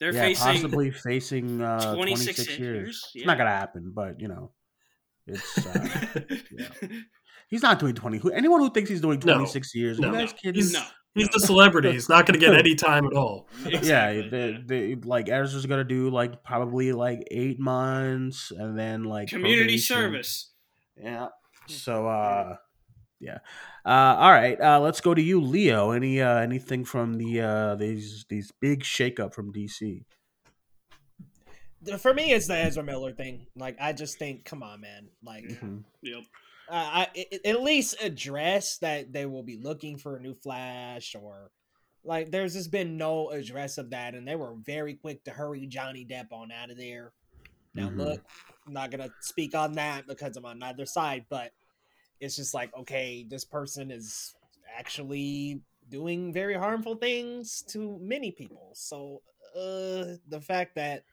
[0.00, 2.60] they're yeah, facing possibly facing uh, 26 26, years.
[2.60, 4.52] years, It's not gonna happen, but you know,
[5.26, 6.68] it's uh, yeah.
[7.48, 8.18] he's not doing twenty.
[8.18, 9.34] Who anyone who thinks he's doing No.
[9.34, 10.08] twenty six years, No.
[10.12, 10.54] you guys kidding?
[10.62, 10.82] He's- no.
[11.14, 11.92] He's the celebrity.
[11.92, 13.48] He's not going to get any time at all.
[13.64, 14.58] yeah, Exactly, they, yeah.
[14.66, 19.96] they, like Ezra's gonna do like probably like eight months, and then like community probation.
[19.96, 20.52] service.
[21.02, 21.28] Yeah.
[21.68, 22.56] So uh
[23.20, 23.38] yeah.
[23.84, 24.60] Uh all right.
[24.60, 25.90] Uh let's go to you, Leo.
[25.90, 30.04] Any uh anything from the uh these these big shakeup from DC?
[31.98, 33.46] For me, it's the Ezra Miller thing.
[33.54, 35.08] Like, I just think, come on, man.
[35.22, 35.84] Like, Mhm.
[36.02, 36.22] Yep.
[36.68, 41.14] uh, I, I- at least address that they will be looking for a new Flash
[41.14, 41.50] or
[42.02, 45.66] like there's just been no address of that and they were very quick to hurry
[45.66, 47.12] Johnny Depp on out of there.
[47.74, 47.96] Now Mhm.
[47.96, 48.24] look,
[48.66, 51.52] I'm not gonna speak on that because I'm on neither side, but
[52.20, 54.34] it's just like okay, this person is
[54.78, 58.72] actually doing very harmful things to many people.
[58.74, 59.22] So
[59.54, 61.04] uh the fact that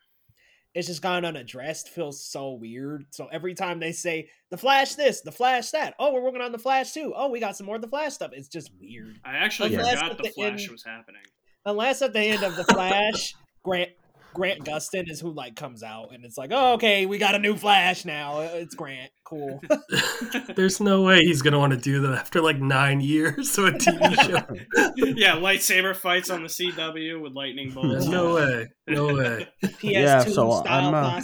[0.73, 3.05] it's just gone unaddressed feels so weird.
[3.11, 6.51] So every time they say the Flash this, the Flash that, oh, we're working on
[6.51, 7.13] the Flash too.
[7.15, 8.31] Oh, we got some more of the Flash stuff.
[8.33, 9.19] It's just weird.
[9.23, 11.21] I actually Unless forgot the the Flash end- was happening.
[11.65, 13.91] Unless at the end of the Flash, Grant
[14.33, 17.39] Grant Gustin is who like comes out and it's like, oh, okay, we got a
[17.39, 18.39] new Flash now.
[18.39, 19.61] Uh, It's Grant, cool.
[20.55, 23.65] There's no way he's going to want to do that after like nine years of
[23.65, 24.91] a TV show.
[24.97, 28.05] yeah, lightsaber fights on the CW with lightning bolts.
[28.07, 28.67] no way.
[28.87, 29.47] No way.
[29.63, 31.21] PS2 Yeah, so style I'm, uh.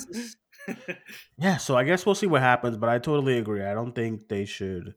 [1.37, 3.63] Yeah, so I guess we'll see what happens, but I totally agree.
[3.63, 4.93] I don't think they should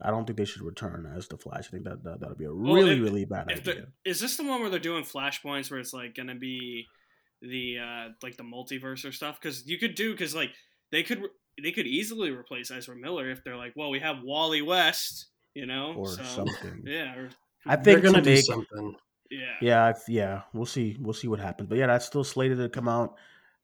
[0.00, 1.68] I don't think they should return as the Flash.
[1.68, 3.86] I think that, that that'll be a Well, really, if- really bad If idea.
[4.04, 6.86] the, is this the one where they're doing flashpoints where it's like gonna be
[7.42, 9.40] the uh like the multiverse or stuff?
[9.40, 10.50] Because you could do because like
[10.92, 11.22] they could
[11.62, 15.66] they could easily replace Ezra Miller if they're like, well, we have Wally West, you
[15.66, 16.82] know, Or so, something.
[16.84, 17.30] Yeah, or,
[17.66, 18.96] I They're think going to to do make something.
[19.30, 19.54] Yeah.
[19.60, 20.96] Yeah, if, yeah, we'll see.
[21.00, 21.68] We'll see what happens.
[21.68, 23.16] But yeah, that's still slated to come out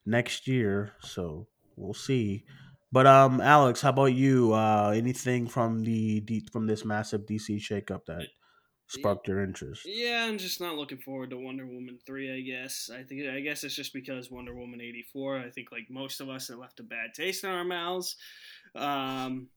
[0.06, 2.44] next year, so we'll see.
[2.90, 4.52] But um, Alex, how about you?
[4.52, 8.26] Uh, anything from the D- from this massive DC shakeup that
[8.88, 9.82] sparked your interest?
[9.86, 12.32] Yeah, I'm just not looking forward to Wonder Woman three.
[12.32, 15.38] I guess I think I guess it's just because Wonder Woman eighty four.
[15.38, 18.16] I think like most of us, it left a bad taste in our mouths.
[18.74, 19.48] Um,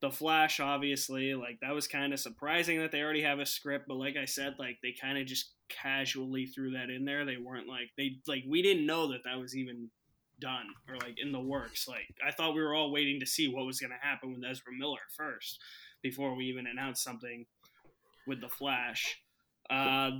[0.00, 3.86] the Flash, obviously, like that was kind of surprising that they already have a script,
[3.86, 7.24] but like I said, like they kind of just casually threw that in there.
[7.24, 9.90] They weren't like they like we didn't know that that was even
[10.40, 11.86] done or like in the works.
[11.86, 14.50] Like I thought we were all waiting to see what was going to happen with
[14.50, 15.60] Ezra Miller first
[16.02, 17.44] before we even announced something
[18.30, 19.18] with the Flash.
[19.68, 20.10] Uh,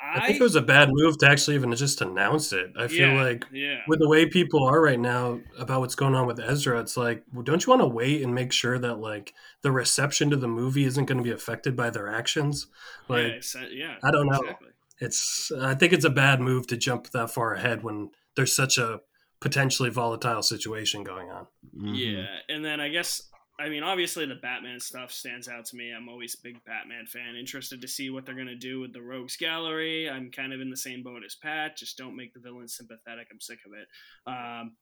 [0.00, 2.70] I think it was a bad move to actually even just announce it.
[2.78, 3.80] I feel Yeah, like yeah.
[3.88, 7.24] with the way people are right now about what's going on with Ezra, it's like,
[7.32, 10.46] well, don't you want to wait and make sure that like the reception to the
[10.48, 12.68] movie isn't going to be affected by their actions?
[13.08, 14.40] Like, yeah, so- yeah, I don't know.
[14.40, 14.68] exactly.
[15.00, 18.78] it's I think it's a bad move to jump that far ahead when there's such
[18.78, 19.00] a
[19.40, 21.46] potentially volatile situation going on.
[21.76, 21.96] Mhm.
[21.96, 23.27] Yeah, and then I guess
[23.58, 25.90] I mean obviously the Batman stuff stands out to me.
[25.92, 27.34] I'm always a big Batman fan.
[27.36, 30.08] Interested to see what they're gonna do with the Rogues Gallery.
[30.08, 31.76] I'm kind of in the same boat as Pat.
[31.76, 33.28] Just don't make the villains sympathetic.
[33.32, 33.88] I'm sick of it.
[34.32, 34.76] Um,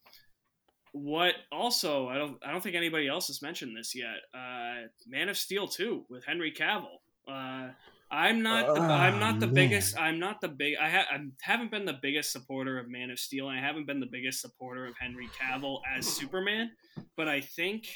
[0.92, 4.16] what also I don't I don't think anybody else has mentioned this yet.
[4.34, 6.98] Uh, Man of Steel 2 with Henry Cavill.
[7.28, 7.70] Uh,
[8.10, 11.18] I'm not the, I'm not the Oh, biggest I'm not the big I, ha- I
[11.42, 14.86] haven't been the biggest supporter of Man of Steel I haven't been the biggest supporter
[14.86, 16.70] of Henry Cavill as Superman
[17.16, 17.88] but I think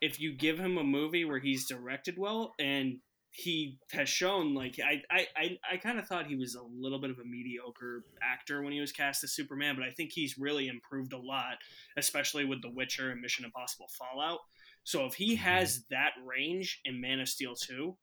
[0.00, 2.98] if you give him a movie where he's directed well and
[3.30, 6.98] he has shown like I I, I, I kind of thought he was a little
[6.98, 10.38] bit of a mediocre actor when he was cast as Superman, but I think he's
[10.38, 11.56] really improved a lot,
[11.98, 14.38] especially with The Witcher and Mission Impossible Fallout.
[14.84, 15.40] So if he mhm.
[15.40, 17.94] has that range in Man of Steel 2,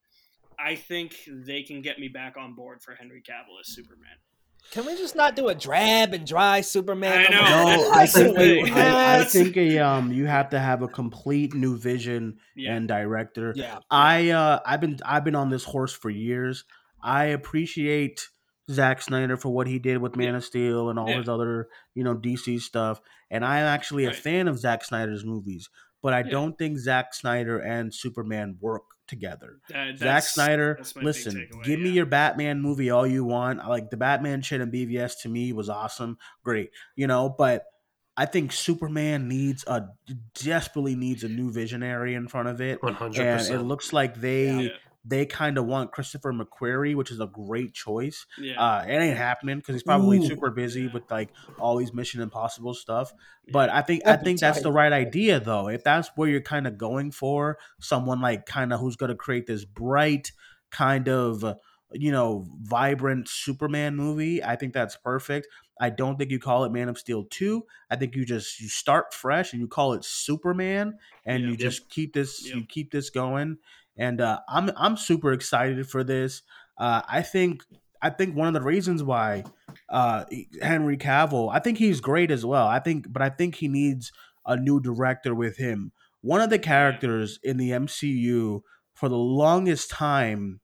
[0.59, 4.17] I think they can get me back on board for Henry Cavill as Superman.
[4.71, 7.27] Can we just not do a drab and dry Superman?
[7.27, 7.41] I know.
[7.41, 8.65] No, I think thing.
[8.67, 12.75] you, I, I think a, um you have to have a complete new vision Yeah.
[12.75, 13.53] and director.
[13.55, 13.79] Yeah.
[13.91, 16.63] I uh I've been I've been on this horse for years.
[17.03, 18.29] I appreciate
[18.71, 21.17] Zack Snyder for what he did with Man of Steel and all Yeah.
[21.19, 22.99] his other, you know, DC stuff.
[23.29, 25.69] And I'm actually a fan of Zack Snyder's movies,
[26.01, 26.29] but I Yeah.
[26.31, 29.59] don't think Zack Snyder and Superman work together.
[29.69, 31.95] That- Zack Snyder, that's my big listen, takeaway, give me yeah.
[31.95, 33.59] your Batman movie all you want.
[33.59, 37.29] I Like the Batman shit in BVS to me was awesome, great, you know.
[37.29, 37.65] But
[38.15, 39.89] I think Superman needs a
[40.35, 44.19] desperately needs a new visionary in front of it, One hundred and it looks like
[44.19, 44.69] they Yeah.
[45.05, 48.25] They kind of want Christopher McQuarrie, which is a great choice.
[48.37, 48.61] Yeah.
[48.61, 50.25] Uh, it ain't happening because he's probably Ooh.
[50.27, 50.93] super busy Yeah.
[50.93, 53.11] with like all these Mission Impossible stuff.
[53.45, 53.51] Yeah.
[53.51, 55.67] But I think I That'd be think that's the right idea though.
[55.67, 59.15] If that's where you're kind of going for, someone like kind of who's going to
[59.15, 60.31] create this bright
[60.71, 61.43] kind of
[61.91, 65.47] you know vibrant Superman movie, I think that's perfect.
[65.81, 67.63] I don't think you call it Man of Steel 2.
[67.89, 71.49] I think you just you start fresh and you call it Superman and Yep.
[71.51, 73.57] you just keep this you keep this going.
[73.97, 76.41] And uh, I'm I'm super excited for this.
[76.77, 77.63] Uh, I think
[78.03, 79.45] I think one of the reasons why
[79.89, 80.25] uh,
[80.61, 82.67] Henry Cavill, I think he's great as well.
[82.67, 84.11] I think, but I think he needs
[84.45, 85.93] a new director with him.
[86.21, 88.61] One of the characters in the MCU
[88.93, 90.59] for the longest time,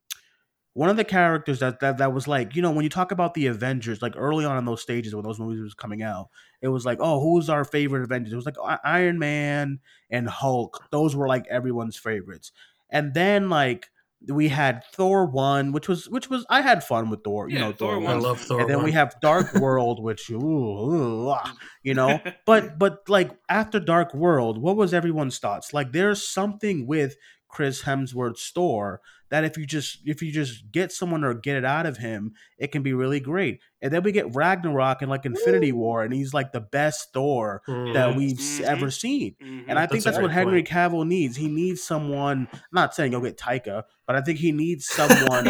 [0.74, 3.34] one of the characters that, that that was like, you know, when you talk about
[3.34, 6.28] the Avengers, like early on in those stages when those movies was coming out,
[6.62, 8.34] it was like, oh, who's our favorite Avengers?
[8.34, 10.88] It was like Iron Man and Hulk.
[10.92, 12.52] Those were like everyone's favorites.
[12.92, 13.88] And then like
[14.28, 17.62] we had Thor one, which was which was I had fun with Thor, you Yeah,
[17.62, 18.16] know, Thor Thor, one.
[18.16, 18.62] I love Thor.
[18.62, 21.36] And then we have Dark World, which ooh, ooh,
[21.84, 25.74] you know, but but like after Dark World, what was everyone's thoughts?
[25.74, 27.16] Like there's something with
[27.48, 31.66] Chris Hemsworth's Thor that if you just if you just get someone or get it
[31.66, 33.60] out of him, it can be really great.
[33.82, 37.62] And then we get Ragnarok and like Infinity War, and he's like the best Thor
[37.68, 37.94] Mhm.
[37.94, 38.64] that we've s Mhm.
[38.66, 39.36] ever seen.
[39.42, 39.64] Mhm.
[39.68, 40.68] And I think That's that's, what Henry point.
[40.70, 41.38] Cavill needs.
[41.38, 42.48] He needs someone.
[42.54, 45.46] I'm not saying go get Taika, but I think he needs someone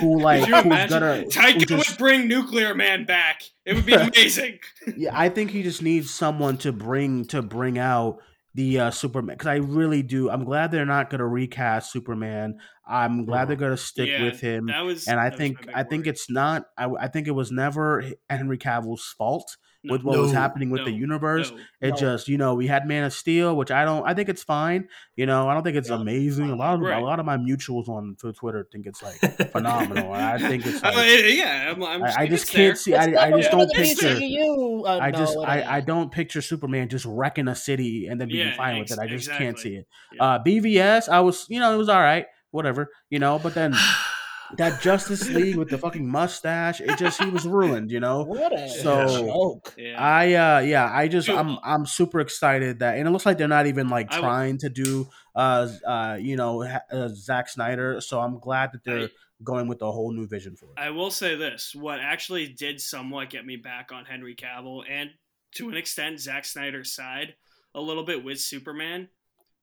[0.00, 1.00] who like who's imagine?
[1.00, 3.42] gonna Taika who just- would bring Nuclear Man back.
[3.64, 4.58] It would be amazing.
[4.96, 8.18] yeah, I think he just needs someone to bring to bring out
[8.52, 10.28] the uh, Superman because I really do.
[10.28, 12.58] I'm glad they're not going to recast Superman.
[12.90, 14.66] I'm glad they're going to stick Yeah, with him.
[14.66, 16.10] That was, And I that think my I think worry.
[16.10, 16.64] it's not.
[16.76, 20.84] I, I think it was never Henry Cavill's fault No, with what was happening with
[20.84, 21.50] the universe.
[21.52, 21.58] no.
[21.80, 21.96] It No.
[21.96, 24.04] just you know we had Man of Steel, which I don't.
[24.06, 24.88] I think it's fine.
[25.16, 25.96] You know, I don't think it's Yeah.
[26.00, 26.50] amazing.
[26.50, 27.00] A lot of Right.
[27.00, 29.18] a lot of my mutuals on Twitter think it's like
[29.52, 30.12] phenomenal.
[30.12, 31.34] I think it's Uh, like.
[31.34, 32.76] yeah, I'm, I'm I, I just can't there.
[32.76, 32.94] see.
[32.94, 34.16] I, I just don't picture.
[34.16, 34.82] CGU.
[34.84, 35.76] Uh, I just no, I.
[35.76, 38.98] I don't picture Superman just wrecking a city and then being Yeah, fine ex- with
[38.98, 39.02] it.
[39.02, 39.86] I just can't see it.
[40.12, 40.22] Yeah.
[40.24, 43.38] Uh, BVS, I was you know it was all right, whatever, you know.
[43.38, 43.74] But then
[44.56, 46.80] that Justice League with the fucking mustache.
[46.80, 48.24] It just he was ruined, you know.
[48.24, 49.74] What a So- joke.
[49.78, 50.00] Yeah.
[50.02, 53.48] I uh yeah, I just I'm I'm super excited that and it looks like they're
[53.48, 58.20] not even like trying to do uh uh you know ha- uh, Zack Snyder, so
[58.20, 59.08] I'm glad that they're I-
[59.42, 60.72] going with a whole new vision for it.
[60.76, 65.10] I will say this: what actually did somewhat get me back on Henry Cavill and
[65.54, 67.34] to an extent Zack Snyder's side
[67.74, 69.08] a little bit with Superman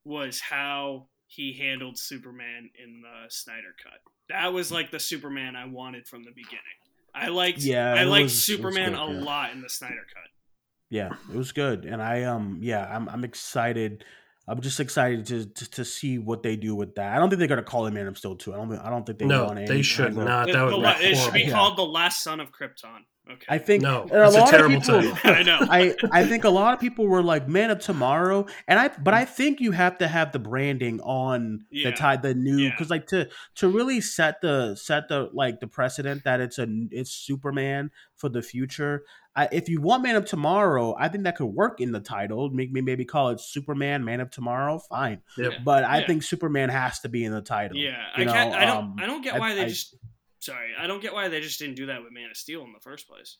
[0.05, 3.99] was how he handled Superman in the Snyder cut.
[4.29, 6.61] That was like the Superman I wanted from the beginning.
[7.13, 9.23] I liked Yeah, I liked was- Superman good, a yeah.
[9.23, 10.29] lot in the Snyder cut.
[10.89, 14.05] Yeah, it was good, and I um yeah I'm I'm excited.
[14.49, 17.13] I'm just excited to, to to see what they do with that.
[17.13, 18.53] I don't think they're gonna call him Man of Steel two.
[18.53, 20.47] I don't think- I don't think they no, want any they should not.
[20.47, 21.47] The- That the would la- be it should be horrible.
[21.49, 21.51] Yeah.
[21.53, 22.99] called the Last Son of Krypton.
[23.29, 23.45] Okay.
[23.49, 25.17] I think No, and that's a lot of people- title.
[25.23, 25.57] I know.
[25.61, 29.13] I I think a lot of people were like Man of Tomorrow, and I but
[29.13, 31.89] I think you have to have the branding on Yeah.
[31.91, 32.69] the tie the new Yeah.
[32.71, 36.67] because like to to really set the set the like the precedent that it's a
[36.91, 39.03] it's Superman for the future.
[39.35, 42.49] I, if you want Man of Tomorrow, I think that could work in the title.
[42.49, 44.79] Make me maybe call it Superman Man of Tomorrow.
[44.89, 45.53] Fine, Yep.
[45.63, 46.07] but I Yeah.
[46.07, 47.77] think Superman has to be in the title.
[47.77, 48.53] Yeah, you I can't.
[48.55, 48.77] I don't.
[48.77, 49.95] um, I don't get I- why they I- just.
[50.39, 52.73] Sorry, I don't get why they just didn't do that with Man of Steel in
[52.73, 53.37] the first place.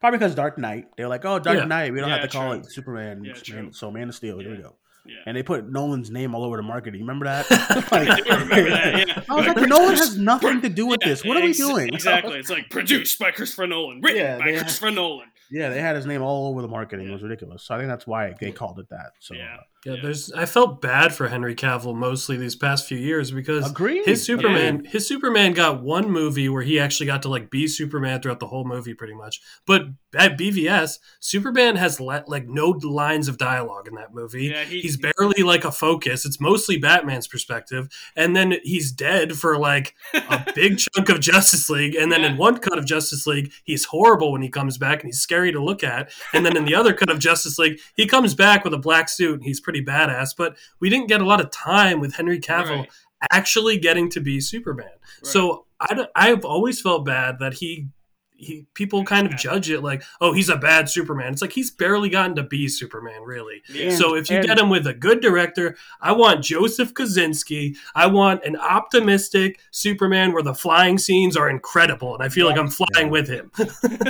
[0.00, 0.86] Probably because Dark Knight.
[0.96, 1.64] They were like, oh, Dark Yeah.
[1.66, 1.92] Knight.
[1.92, 3.22] We don't Yeah, have to call it Superman.
[3.24, 4.38] Yeah, Man- so Man of Steel.
[4.38, 4.76] Here we go.
[5.04, 5.16] Yeah.
[5.26, 7.02] And they put Nolan's name all over the marketing.
[7.02, 7.46] Remember that?
[7.92, 9.22] I remember that, yeah.
[9.30, 11.24] I was like, Nolan has nothing to do with Yeah, this.
[11.24, 11.88] What are we doing?
[11.94, 12.38] Exactly.
[12.38, 15.28] It's like produced by Christopher Nolan, written Yeah, by they have- Christopher Nolan.
[15.50, 17.06] Yeah, they had his name all over the marketing.
[17.08, 17.62] It was ridiculous.
[17.62, 19.12] So I think that's why they called it that.
[19.20, 19.58] So Yeah.
[19.58, 20.00] Uh, Yeah, Yeah.
[20.02, 20.32] there's.
[20.32, 24.04] I felt bad for Henry Cavill mostly these past few years because Agreed.
[24.04, 28.20] his Superman, his Superman got one movie where he actually got to like be Superman
[28.20, 29.40] throughout the whole movie, pretty much.
[29.66, 34.46] But at BVS, Superman has le- like no lines of dialogue in that movie.
[34.46, 36.24] Yeah, he- he's barely like a focus.
[36.26, 41.70] It's mostly Batman's perspective, and then he's dead for like a big chunk of Justice
[41.70, 45.00] League, and then in one cut of Justice League, he's horrible when he comes back,
[45.02, 46.10] and he's scary to look at.
[46.32, 49.08] And then in the other cut of Justice League, he comes back with a black
[49.08, 50.30] suit, and he's pretty badass.
[50.36, 52.90] But we didn't get a lot of time with Henry Cavill Right.
[53.32, 54.90] actually getting to be Superman.
[55.22, 57.88] So I, I've always felt bad that he.
[58.38, 61.32] He, people kind of judge it like, oh, he's a bad Superman.
[61.32, 63.62] It's like he's barely gotten to be Superman, really.
[63.72, 63.90] Yeah.
[63.96, 67.76] So if you and- get him with a good director, I want Joseph Kosinski.
[67.94, 72.58] I want an optimistic Superman where the flying scenes are incredible, and I feel like
[72.58, 73.50] I'm flying with him.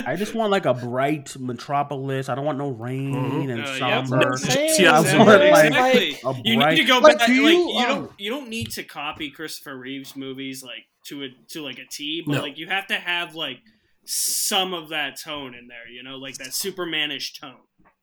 [0.07, 2.29] I just want like a bright metropolis.
[2.29, 3.53] I don't want no rain Mhm.
[3.53, 4.37] and Uh, somber.
[4.39, 5.29] Same, Yeah, I same, want,
[5.73, 7.27] like- you need to go Like, back.
[7.29, 8.13] do like you, you um, don't.
[8.19, 12.23] You don't need to copy Christopher Reeves movies like to a to like a T,
[12.27, 12.43] but No.
[12.43, 13.59] like you have to have like
[14.07, 15.89] some of that tone in there.
[15.91, 17.57] You know, like that Supermanish tone.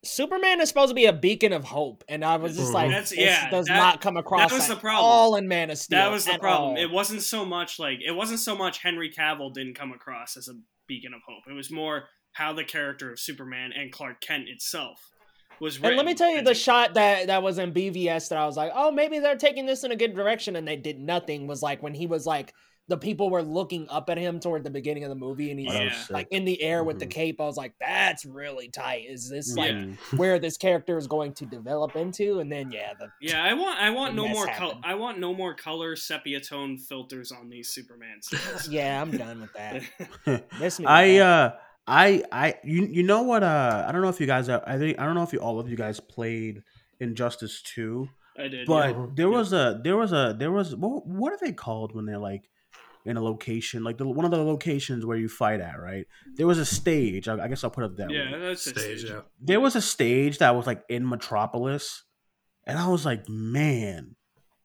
[0.06, 3.16] Superman is supposed to be a beacon of hope, and I was just like, That's-
[3.16, 5.06] yeah, does that- not come across That was the problem.
[5.06, 5.98] all in Man of Steel.
[5.98, 6.72] That was the problem.
[6.72, 6.78] all.
[6.78, 10.50] It wasn't so much like it wasn't so much Henry Cavill didn't come across as
[10.50, 10.54] a
[10.88, 11.44] beacon of hope.
[11.50, 15.00] It was more how the character of Superman and Clark Kent itself
[15.62, 15.92] was written.
[15.92, 18.58] And let me tell you, the shot that that was in BVS that I was
[18.58, 21.48] like, oh, maybe they're taking this in a good direction, and they did nothing.
[21.48, 22.54] Was like when he was like,
[22.90, 25.72] the people were looking up at him toward the beginning of the movie, and he's
[25.74, 25.96] Yeah.
[26.10, 27.12] like in the air with the Mhm.
[27.12, 27.40] cape.
[27.42, 29.06] I was like, that's really tight.
[29.08, 29.98] Is this like Mhm.
[30.18, 32.40] where this character is going to develop into?
[32.42, 34.76] And then yeah, the Yeah, I want I want no more color.
[34.84, 38.68] I want no more color sepia tone filters on these Superman scenes.
[38.70, 39.84] yeah, I'm done with that.
[40.60, 40.84] This I
[41.18, 41.22] bad.
[41.22, 41.54] uh
[41.88, 44.78] I I you you know what uh I don't know if you guys uh, I
[44.78, 46.64] think I don't know if you all of you guys played
[47.00, 48.68] Injustice 2 I did.
[48.68, 49.06] but yeah.
[49.16, 52.18] there was a there was a there was what, what are they called when they're
[52.20, 52.50] like
[53.06, 56.48] in a location like the one of the locations where you fight at right there
[56.48, 56.76] was a mm-hmm.
[56.76, 59.12] stage I, I guess I'll put it that way yeah, that's a Stage, stage.
[59.12, 59.22] yeah.
[59.40, 62.04] there was a stage that was like in Metropolis,
[62.66, 64.16] and I was like, man,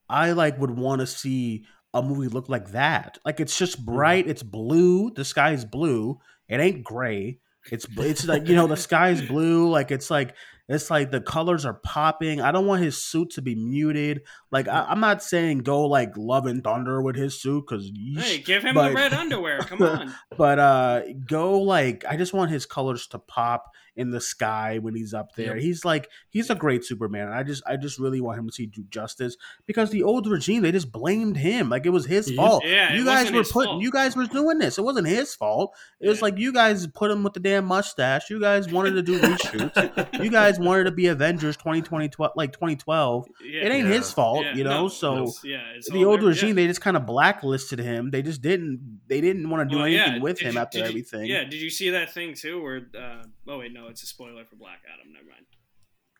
[0.07, 3.17] I like would want to see a movie look like that.
[3.25, 3.93] Like it's just mm-hmm.
[3.95, 7.39] bright, it's blue, the sky is blue, it ain't gray.
[7.71, 10.33] It's it's like you know the sky is blue, like it's like
[10.69, 12.39] it's like the colors are popping.
[12.39, 14.21] I don't want his suit to be muted.
[14.51, 18.37] Like I, I'm not saying go like Love and Thunder with his suit because Hey,
[18.37, 19.59] give him but- the red underwear.
[19.69, 20.15] Come on.
[20.37, 24.95] but uh go like i just want his colors to pop in the sky when
[24.95, 25.63] he's up there Yep.
[25.63, 28.65] he's like he's a great superman i just i just really want him to see
[28.65, 32.37] do justice because the old regime they just blamed him like it was his Yep.
[32.37, 33.81] fault Yeah, you guys were putting fault.
[33.81, 37.11] you guys were doing this it wasn't his fault it was like you guys put
[37.11, 40.91] him with the damn mustache you guys wanted to do reshoots you guys wanted to
[40.91, 43.93] be avengers 2020 like 2012 Yeah, it ain't Yeah.
[43.93, 46.53] his fault yeah, you know no, so it's- yeah, it's the old their- regime yeah.
[46.63, 49.85] they just kind of blacklisted him they just didn't they didn't want to do Well,
[49.87, 52.13] anything yeah, with did him you- after did you- everything Yeah, did you see that
[52.13, 52.61] thing too?
[52.61, 55.11] Where uh, oh wait, no, it's a spoiler for Black Adam.
[55.13, 55.45] Never mind.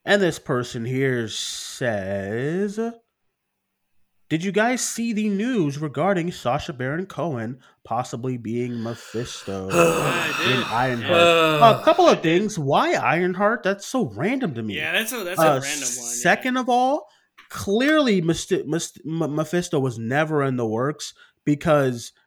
[0.05, 2.79] And this person here says,
[4.31, 10.63] did you guys see the news regarding Sacha Baron Cohen possibly being Mephisto in.
[10.63, 11.11] Ironheart?
[11.61, 12.57] Uh, a couple of things.
[12.57, 13.61] Why Ironheart?
[13.63, 14.77] That's so random to me.
[14.77, 16.07] Yeah, that's a that's a Uh, random one.
[16.07, 16.21] yeah.
[16.23, 17.07] Second of all,
[17.49, 21.13] clearly Myst- Myst- M- Mephisto was never in the works
[21.45, 22.17] because be-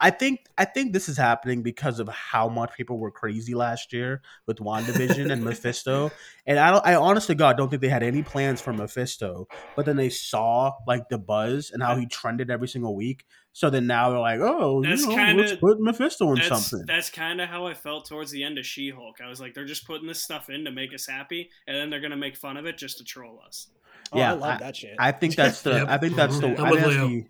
[0.00, 3.92] I think I think this is happening because of how much people were crazy last
[3.92, 6.10] year with WandaVision and Mephisto.
[6.46, 9.46] And I don't I honestly God don't think they had any plans for Mephisto,
[9.76, 13.24] but then they saw like the buzz and how he trended every single week.
[13.52, 16.48] So then now they're like, oh, That's you know, kinda- let's put Mephisto in that's,
[16.48, 16.86] something.
[16.86, 19.20] That's kind of how I felt towards the end of She-Hulk.
[19.20, 21.90] I was like, they're just putting this stuff in to make us happy, and then
[21.90, 23.68] they're gonna make fun of it just to troll us.
[24.12, 24.96] Oh, Yeah, I love that shit.
[24.98, 25.70] I think that's the.
[25.78, 25.88] Yep.
[25.88, 27.26] I think that's the.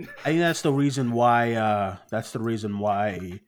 [0.00, 0.22] I'm I with think that's the.
[0.24, 1.52] I think that's the reason why.
[1.54, 3.40] Uh, that's the reason why.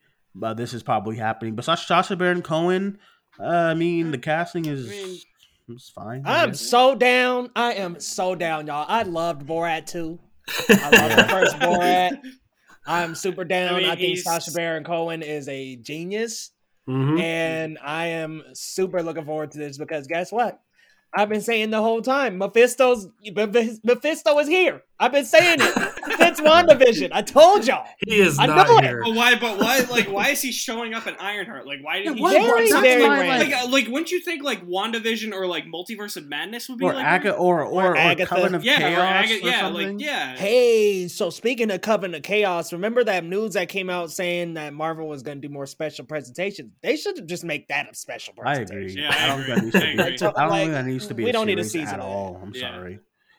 [0.43, 1.55] Uh, this is probably happening.
[1.55, 2.99] But Sasha, Sacha Baron Cohen.
[3.39, 4.87] Uh, I mean, the casting is.
[4.87, 5.19] I mean-
[5.69, 6.23] it's fine.
[6.27, 6.61] I I'm guess.
[6.61, 7.51] so down.
[7.55, 8.85] I am so down, y'all.
[8.89, 10.19] I loved Borat too.
[10.69, 12.21] I love the first Borat.
[12.85, 13.77] I'm super down.
[13.85, 16.51] I I, think he's- Sacha Baron Cohen is a genius,
[16.89, 17.21] mhm.
[17.21, 20.61] and I am super looking forward to this because guess what?
[21.15, 24.83] I've been saying the whole time, Mephisto's Mephisto is here.
[25.03, 27.11] I've been saying it since WandaVision.
[27.13, 27.85] I told y'all.
[28.07, 28.85] He is I not know it.
[28.85, 29.03] here.
[29.05, 29.35] But why?
[29.39, 29.81] But why?
[29.91, 31.67] Like, why is he showing up in Ironheart?
[31.67, 32.21] Like, why did Yeah, he?
[32.21, 32.71] what- show Very, up?
[32.71, 33.51] that's very my, random.
[33.51, 36.85] Like, uh, like, wouldn't you think like WandaVision or like Multiverse of Madness would be
[36.85, 37.05] or like?
[37.05, 38.35] Aga, or or, or, Agatha.
[38.35, 39.99] Coven of yeah, Chaos or Aga, or yeah, something.
[39.99, 40.37] like yeah.
[40.37, 44.73] Hey, so speaking of Coven of Chaos, remember that news that came out saying that
[44.73, 46.73] Marvel was going to do more special presentations?
[46.83, 49.01] They should just make that a special I presentation.
[49.01, 49.03] agree.
[49.03, 49.71] Yeah, I I don't agree.
[49.71, 50.31] think that needs to I be.
[50.31, 50.37] agree.
[50.37, 51.25] I don't like, think that needs to be.
[51.25, 52.41] we don't need a season at all.
[52.43, 52.99] I'm sorry.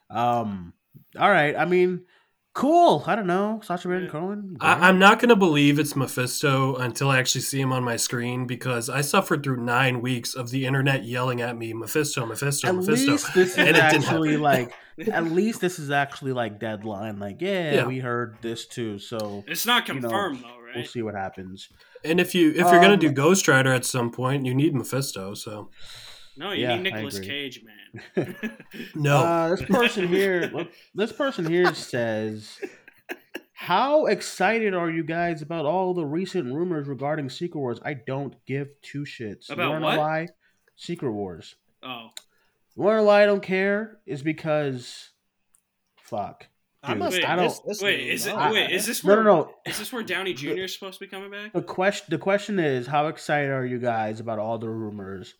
[0.09, 0.73] Um.
[1.19, 1.55] All right.
[1.55, 2.05] I mean,
[2.53, 3.03] cool.
[3.07, 3.61] I don't know.
[3.63, 4.57] Sacha Baron Cohen.
[4.59, 7.97] I, I'm not going to believe it's Mephisto until I actually see him on my
[7.97, 12.67] screen because I suffered through nine weeks of the internet yelling at me, Mephisto, Mephisto,
[12.69, 13.11] at Mephisto.
[13.11, 14.73] least this is And it didn't actually like
[15.11, 17.85] at least this is actually like deadline like yeah, Yeah.
[17.87, 20.75] we heard this too so It's not You know, confirmed though, right?
[20.75, 21.67] we'll see what happens
[22.03, 24.75] And if you if you're gonna Um, do Ghost Rider at some point, you need
[24.75, 25.33] Mephisto.
[25.33, 25.69] So
[26.37, 27.19] No, you Yeah, need I Nicolas.
[27.19, 27.75] Cage, man.
[28.95, 32.59] no, uh, this person here look, this person here says
[33.53, 38.35] how excited are you guys about all the recent rumors regarding secret wars i don't
[38.45, 39.93] give two shits About you wanna what?
[39.95, 40.27] know why
[40.75, 42.09] secret wars oh,
[42.75, 45.11] you wanna know why i don't care is because
[45.97, 46.47] fuck
[46.85, 48.33] I Dude, must Wait, I don't- this wait, is it?
[48.35, 49.23] Oh, wait, is this no where?
[49.23, 50.49] no no Is this where Downey Jr.
[50.49, 51.53] is supposed to be coming back?
[51.53, 55.33] The question the question is how excited are you guys about all the rumors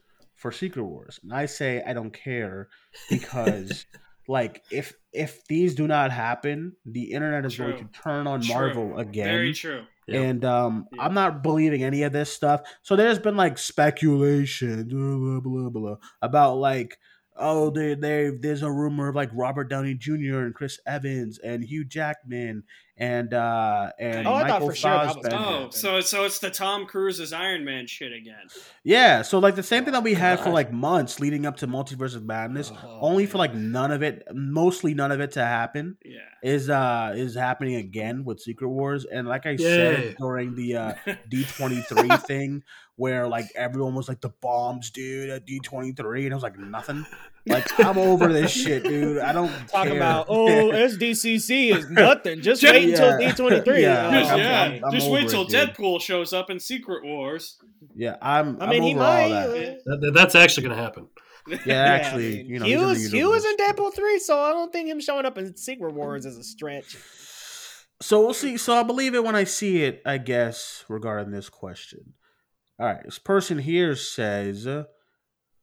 [0.44, 1.22] for Secret Wars?
[1.24, 2.68] And I say I don't care
[3.10, 3.86] because
[4.28, 8.54] like if if these do not happen, the internet is going to turn on True.
[8.54, 9.26] Marvel again.
[9.26, 9.84] Very true.
[10.06, 10.20] Yeah.
[10.20, 11.04] And um, Yeah.
[11.04, 12.62] I'm not believing any of this stuff.
[12.82, 16.98] So there's been like speculation, blah blah blah, blah about like,
[17.38, 20.40] oh, they they there's a rumor of like Robert Downey Jr.
[20.40, 22.64] and Chris Evans and Hugh Jackman
[22.96, 25.38] and uh and Oh, I thought Michael for sure that was Fassbender.
[25.40, 28.44] Oh, so so it's the Tom Cruise's Iron Man shit again.
[28.84, 31.68] Yeah, so like the same thing that we had for like months leading up to
[31.68, 35.44] Multiverse of Madness, Oh, only for like none of it, mostly none of it to
[35.44, 36.20] happen, Yeah.
[36.44, 39.06] is uh is happening again with Secret Wars.
[39.06, 39.58] And like I Yay.
[39.58, 40.94] said during the uh
[41.30, 42.64] D twenty three thing,
[42.96, 46.44] where like everyone was like the bombs, dude, at D twenty three, and it was
[46.44, 47.06] like nothing.
[47.46, 49.20] Like I'm over this shit, dude.
[49.20, 49.98] I don't talk care.
[49.98, 52.42] about oh SDCC is nothing.
[52.42, 53.82] Just Just- wait until D twenty three.
[53.82, 54.62] Yeah, Just, I'm- yeah.
[54.62, 55.70] I'm- I'm just wait till it, dude.
[55.76, 57.58] Deadpool shows up in Secret Wars.
[57.96, 58.62] yeah, I'm.
[58.62, 59.30] I I'm mean, he might.
[59.30, 59.78] that.
[59.86, 61.08] That- that- that's actually going to happen.
[61.66, 64.40] Yeah, actually, you know, he he's in the was he was in Deadpool three, so
[64.40, 66.96] I don't think him showing up in Secret Wars is a stretch.
[68.02, 68.56] So we'll see.
[68.56, 72.14] So I believe it when I see it, I guess, regarding this question.
[72.80, 73.04] All right.
[73.04, 74.86] This person here says, uh,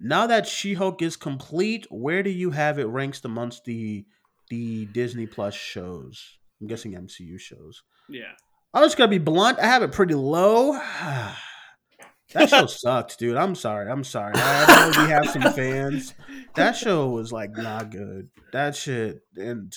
[0.01, 4.05] now that She-Hulk is complete, where do you have it ranked amongst the
[4.49, 6.39] the Disney Plus shows?
[6.61, 7.83] I'm guessing MCU shows.
[8.09, 8.33] Yeah.
[8.73, 9.59] I'm just gonna be blunt.
[9.59, 10.73] I have it pretty low.
[12.33, 13.37] that show sucked, dude.
[13.37, 13.91] I'm sorry.
[13.91, 14.33] I'm sorry.
[14.37, 16.15] I know we have some fans.
[16.55, 18.31] That show was like not good.
[18.53, 19.73] That shit and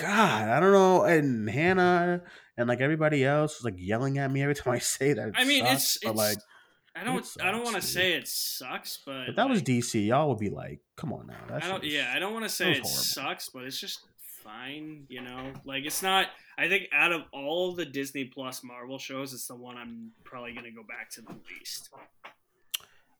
[0.00, 1.02] God, I don't know.
[1.02, 2.22] And Hannah
[2.56, 5.32] and like everybody else was like yelling at me every time I say that.
[5.34, 6.38] I mean, sucks, it's, it's like
[6.94, 10.06] I don't it I don't want to say it sucks, but if that was DC,
[10.06, 12.44] y'all would be like, "Come on now." That I don't was- yeah, I don't want
[12.44, 12.88] to say it horrible.
[12.90, 14.00] sucks, but it's just
[14.42, 15.52] fine, you know?
[15.64, 16.26] Like it's not
[16.58, 20.52] I think out of all the Disney Plus Marvel shows, it's the one I'm probably
[20.52, 21.88] gonna go back to the least.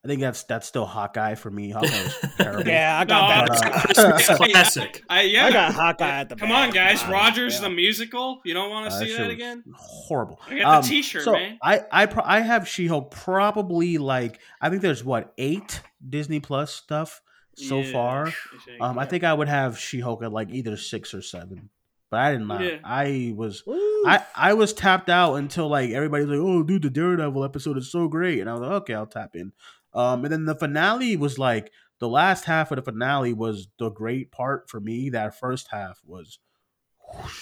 [0.03, 1.69] I think that's that's still Hawkeye for me.
[1.69, 2.67] Hawkeye was terrible.
[2.67, 3.89] Yeah, I got No, that.
[4.19, 5.01] It's classic.
[5.09, 5.45] I yeah.
[5.45, 6.67] I got Hawkeye at the Come back.
[6.67, 7.01] on, guys!
[7.03, 7.61] Nah, Rogers yeah.
[7.61, 8.41] the musical.
[8.43, 9.63] You don't want Uh, to that see that again?
[9.73, 10.41] Horrible.
[10.45, 11.57] I got the Um, T-shirt, so man.
[11.63, 16.73] I I pro- I have She-Hulk probably like I think there's what eight Disney Plus
[16.73, 17.21] stuff
[17.55, 18.27] so Yeah, far.
[18.27, 18.31] I
[18.65, 18.81] think.
[18.81, 21.69] Um, I think I would have She-Hulk at like either six or seven,
[22.11, 22.61] but I did not.
[22.61, 22.79] Yeah.
[22.83, 23.77] I was Woo.
[24.05, 27.77] I I was tapped out until like everybody was like, "Oh, dude, the Daredevil episode
[27.77, 29.53] is so great," and I was like, "Okay, I'll tap in."
[29.93, 33.89] Um, and then the finale was like the last half of the finale was the
[33.89, 35.09] great part for me.
[35.09, 36.39] That first half was.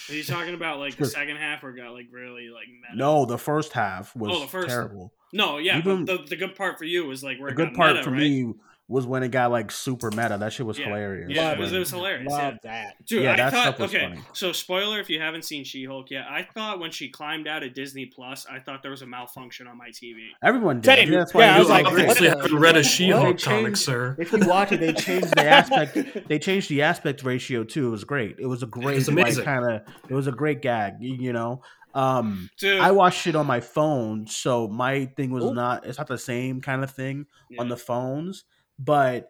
[0.10, 2.96] Are you talking about like the second half where it got like really like meta?
[2.98, 5.14] No, the first half was Oh, the first- terrible.
[5.34, 7.74] No, yeah, Even- but the, the good part for you was like where The good
[7.74, 8.20] part meta, for right?
[8.20, 8.54] me
[8.92, 10.38] was when it got like super meta.
[10.40, 10.86] That shit was Yeah.
[10.88, 11.32] hilarious.
[11.32, 12.30] Yeah, it was, it was hilarious.
[12.30, 12.84] Love yeah.
[12.86, 13.06] that.
[13.06, 14.08] Dude, Yeah, I that thought stuff was okay.
[14.10, 14.22] funny.
[14.34, 17.74] So spoiler if you haven't seen She-Hulk yet, I thought when she climbed out of
[17.74, 20.28] Disney Plus, I thought there was a malfunction on my TV.
[20.44, 20.86] Everyone did.
[20.98, 21.12] Same.
[21.12, 22.84] Yeah, that's why Yeah, I it was was like, like, obviously the- haven't read a
[22.84, 24.16] She-Hulk they comic, sir.
[24.20, 26.28] If you watch it, they changed the aspect.
[26.28, 27.88] They changed the aspect ratio too.
[27.88, 28.36] It was great.
[28.40, 29.46] It was a great, was like, amazing.
[29.46, 29.82] kind of.
[30.10, 30.96] It was a great gag.
[31.00, 31.62] You, you know.
[31.94, 35.54] Um, Dude, I watched it on my phone, so my thing was Ooh.
[35.54, 35.86] not.
[35.86, 37.26] It's not the same kind of thing
[37.60, 38.46] on the phones,
[38.80, 39.30] but.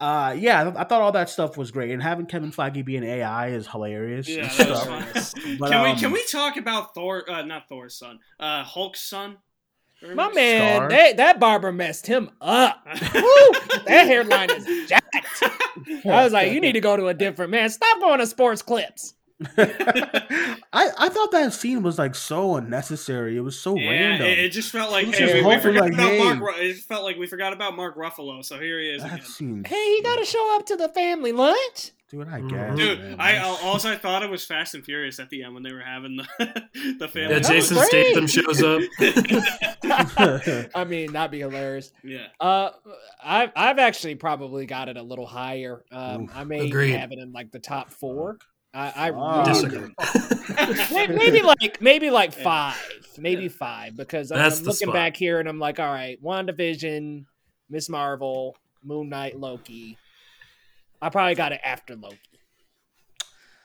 [0.00, 2.96] Uh yeah, I, I thought all that stuff was great, and having Kevin Feige be
[2.96, 4.26] an AI is hilarious.
[4.26, 7.30] Yeah, and that was But, can we um, can we talk about Thor?
[7.30, 8.18] Uh, not Thor's son.
[8.38, 9.36] Uh, Hulk's son.
[10.02, 10.88] My man, Skaar.
[10.88, 12.82] that, that barber messed him up.
[12.86, 13.50] Woo!
[13.84, 15.06] That hairline is jacked.
[16.06, 17.68] I was like, you need to go to a different man.
[17.68, 19.14] Stop going to sports clips.
[19.56, 23.36] I I thought that scene was like so unnecessary.
[23.36, 24.28] It was so Yeah, random.
[24.28, 26.18] it, it just felt like hey, just we, we forgot like, about hey.
[26.34, 26.40] Mark.
[26.40, 29.16] Ru- It felt like we forgot about Mark Ruffalo, so here he is again.
[29.18, 31.92] that scene, Hey, he got to show up to the family lunch.
[32.10, 32.28] dude.
[32.28, 32.50] I Mhm.
[32.50, 33.16] guess, Dude, man.
[33.20, 35.72] I That's- all I thought it was Fast and Furious at the end when they
[35.72, 36.26] were having the
[36.98, 37.34] the family.
[37.36, 37.76] Yeah, Jason.
[37.78, 38.82] Statham shows up.
[40.74, 41.92] I mean, that'd be hilarious.
[42.04, 42.26] yeah.
[42.38, 42.70] Uh,
[43.24, 45.84] I've I've actually probably got it a little higher.
[45.90, 46.30] Um, Oof.
[46.34, 46.92] I may Agreed.
[46.92, 48.38] have it in like the top four.
[48.72, 49.46] I, I Fuck.
[49.46, 51.08] really- Disagree.
[51.16, 52.76] Maybe like maybe like five,
[53.18, 54.94] maybe five, because I'm, That's I'm looking spot.
[54.94, 57.24] back here and I'm like, all right, WandaVision,
[57.68, 59.96] Miss Marvel, Moon Knight, Loki.
[61.02, 62.18] I probably got it after Loki.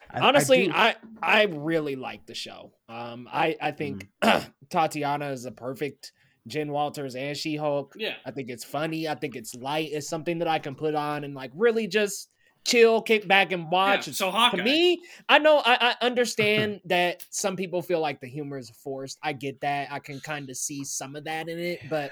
[0.09, 2.71] I- I Honestly, do- I, I really like the show.
[2.87, 4.49] Um, I I think Mm.
[4.69, 6.11] Tatiana is a perfect
[6.47, 7.93] Jen Walters and She Hulk.
[7.97, 8.13] Yeah.
[8.25, 9.07] I think it's funny.
[9.07, 9.89] I think it's light.
[9.91, 12.29] It's something that I can put on and like really just
[12.65, 14.07] chill, kick back and watch.
[14.07, 14.57] Yeah, so Hawkeye.
[14.57, 18.69] to me, I know I, I understand that some people feel like the humor is
[18.69, 19.17] forced.
[19.23, 19.91] I get that.
[19.91, 22.11] I can kind of see some of that in it, but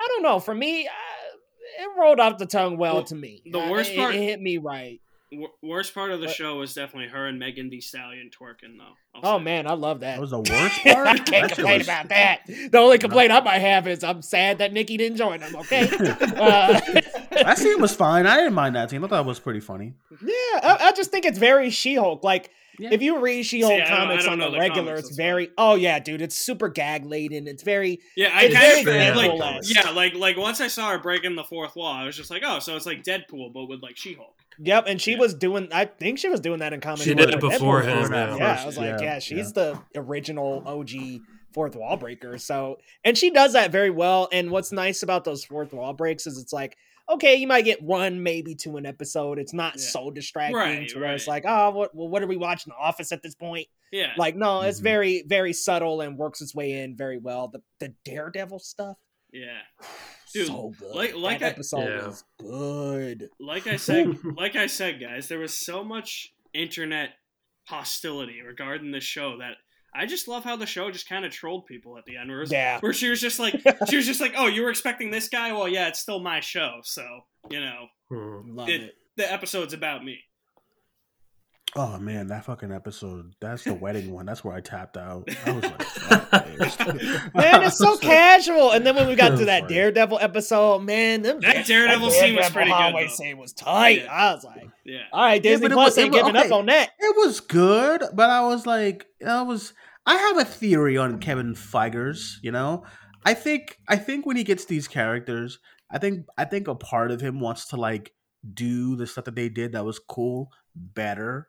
[0.00, 0.38] I don't know.
[0.38, 3.42] For me, I, it rolled off the tongue well, Well, to me.
[3.50, 5.00] the I- worst it- part- it, hit me right.
[5.36, 6.34] W- worst part of the What?
[6.36, 8.94] show was definitely her and Megan Thee Stallion twerking though.
[9.14, 9.44] I'll Oh say.
[9.44, 10.14] man, I love that.
[10.16, 11.06] that was the worst part.
[11.06, 12.40] I can't That complain was- about that.
[12.46, 15.54] The only complaint I might have is I'm sad that Nikki didn't join them.
[15.56, 15.88] Okay.
[16.36, 16.80] Uh,
[17.30, 18.26] That scene was fine.
[18.26, 19.02] I didn't mind that scene.
[19.04, 19.94] I thought it was pretty funny.
[20.22, 20.28] yeah,
[20.62, 22.24] I, I just think it's very She-Hulk.
[22.24, 22.90] Like Yeah.
[22.92, 25.00] if you read She-Hulk See, I don't- I comics on know the the regular, comics,
[25.00, 25.50] it's that's very.
[25.58, 27.46] Oh yeah, dude, it's super gag laden.
[27.46, 28.00] It's very.
[28.16, 30.98] Yeah, I It's kind very of figured, like yeah, like like once I saw her
[30.98, 33.82] breaking the fourth wall, I was just like, oh, so it's like Deadpool but with
[33.82, 34.34] like She-Hulk.
[34.58, 35.18] Yep, and she Yeah.
[35.18, 35.68] was doing.
[35.72, 37.02] I think she was doing that in comics.
[37.04, 38.38] She did it Deadpool beforehand, was out.
[38.38, 38.54] yeah.
[38.56, 41.20] Yeah, I was like, yeah, yeah, she's the original OG
[41.52, 42.36] fourth wall breaker.
[42.38, 44.28] So, and she does that very well.
[44.32, 46.76] And what's nice about those fourth wall breaks is it's like,
[47.08, 49.38] okay, you might get one, maybe two an episode.
[49.38, 49.82] It's not Yeah.
[49.82, 52.72] so distracting Right, to where it's like, oh, what, well, what are we watching?
[52.72, 53.68] The Office at this point?
[53.92, 54.12] Yeah.
[54.18, 54.84] Like, no, it's Mhm.
[54.84, 57.48] very, very subtle and works its way in very well.
[57.48, 58.96] The the Daredevil stuff,
[59.40, 59.60] yeah.
[60.32, 60.94] Dude, so good.
[60.94, 62.06] like- like that I- episode Yeah.
[62.06, 63.28] was good.
[63.40, 67.10] Like I said, like I said, guys, there was so much internet
[67.64, 69.52] hostility regarding this show that
[69.94, 72.28] I just love how the show just kind of trolled people at the end.
[72.28, 72.80] Where, was- Yeah.
[72.80, 73.54] where she was just like,
[73.88, 75.52] she was just like, oh, you were expecting this guy?
[75.52, 77.04] Well, yeah, it's still my show, so
[77.50, 78.56] you know, Hmm.
[78.56, 78.94] Love It- it.
[79.16, 80.18] the episode's about me.
[81.74, 83.34] Oh man, that fucking episode.
[83.40, 84.26] That's the wedding one.
[84.26, 85.28] That's where I tapped out.
[85.46, 86.45] I was like, fuck this.
[87.34, 88.72] Man, it's so casual.
[88.72, 89.74] And then when we got to that funny.
[89.74, 93.12] Daredevil episode, man, them, That Daredevil scene was pretty good, hallway though.
[93.14, 94.02] scene was tight.
[94.04, 94.12] Yeah.
[94.12, 94.98] I was like, Yeah.
[95.12, 96.46] all right, Yeah, Disney but it Plus was- it ain't was- giving okay.
[96.48, 96.90] up on that.
[96.98, 99.72] It was good, but I was like, I was.
[100.08, 102.36] I have a theory on Kevin Feigers.
[102.42, 102.84] You know,
[103.24, 105.58] I think I think when he gets these characters,
[105.90, 108.12] I think I think a part of him wants to like
[108.54, 111.48] do the stuff that they did that was cool better.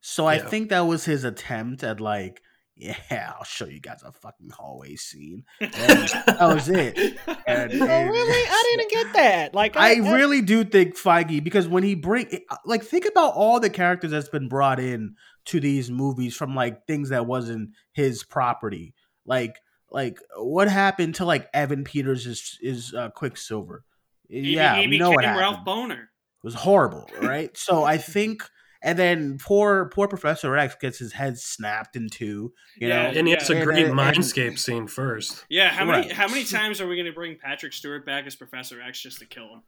[0.00, 2.40] So I think that was his attempt at like,
[2.80, 5.44] yeah, I'll show you guys a fucking hallway scene.
[5.60, 6.96] And that was it.
[7.46, 8.48] And, Oh, really?
[8.48, 9.54] I didn't get that.
[9.54, 12.28] Like, I really do think Feige because when he bring
[12.64, 15.16] like think about all the characters that's been brought in
[15.46, 18.94] to these movies from like things that wasn't his property.
[19.26, 19.56] Like
[19.90, 23.84] like what happened to like Evan Peters is is uh, Quicksilver.
[24.28, 25.64] He, yeah, he we know what became happened.
[25.66, 26.02] Ralph Bohner.
[26.02, 27.54] It was horrible, right?
[27.56, 28.48] so I think
[28.82, 32.52] and then poor poor Professor X gets his head snapped in two.
[32.76, 33.10] You Yeah.
[33.12, 35.44] know, And he has a great and- mindscape scene first.
[35.48, 36.12] Yeah, how many Right.
[36.12, 39.18] how many times are we going to bring Patrick Stewart back as Professor X just
[39.18, 39.62] to kill him?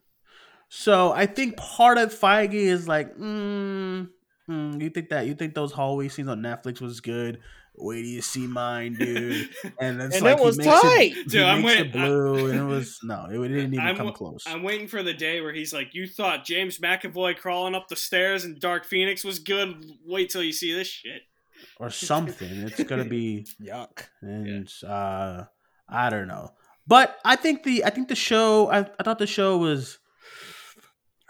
[0.68, 4.08] So I think part of Feige is like, mm,
[4.48, 7.40] mm, you think that you think those hallway scenes on Netflix was good?
[7.74, 9.48] Wait till you see mine, dude.
[9.80, 11.12] And it's And like it he was makes tight.
[11.16, 14.12] It, Dude, he I'm waiting- blue, and it was no, it didn't even I'm come
[14.12, 14.44] close.
[14.46, 17.96] I'm waiting for the day where he's like, "You thought James McAvoy crawling up the
[17.96, 19.84] stairs in Dark Phoenix was good?
[20.04, 21.22] Wait till you see this shit."
[21.78, 22.48] or something.
[22.62, 24.04] It's gonna be, Yuck.
[24.20, 25.44] and uh,
[25.88, 26.50] I don't know.
[26.86, 28.68] But I think the I think the show.
[28.70, 29.98] I, I thought the show was.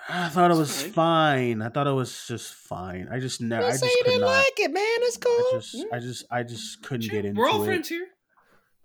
[0.08, 0.92] I thought it was fine.
[0.92, 1.62] fine.
[1.62, 3.08] I thought it was just fine.
[3.10, 3.66] I just never.
[3.66, 4.26] I just you could didn't not.
[4.28, 4.84] like it, man.
[4.84, 5.32] It's cool.
[5.32, 7.64] I just, I just, I just couldn't get into We're it.
[7.64, 8.06] friends here.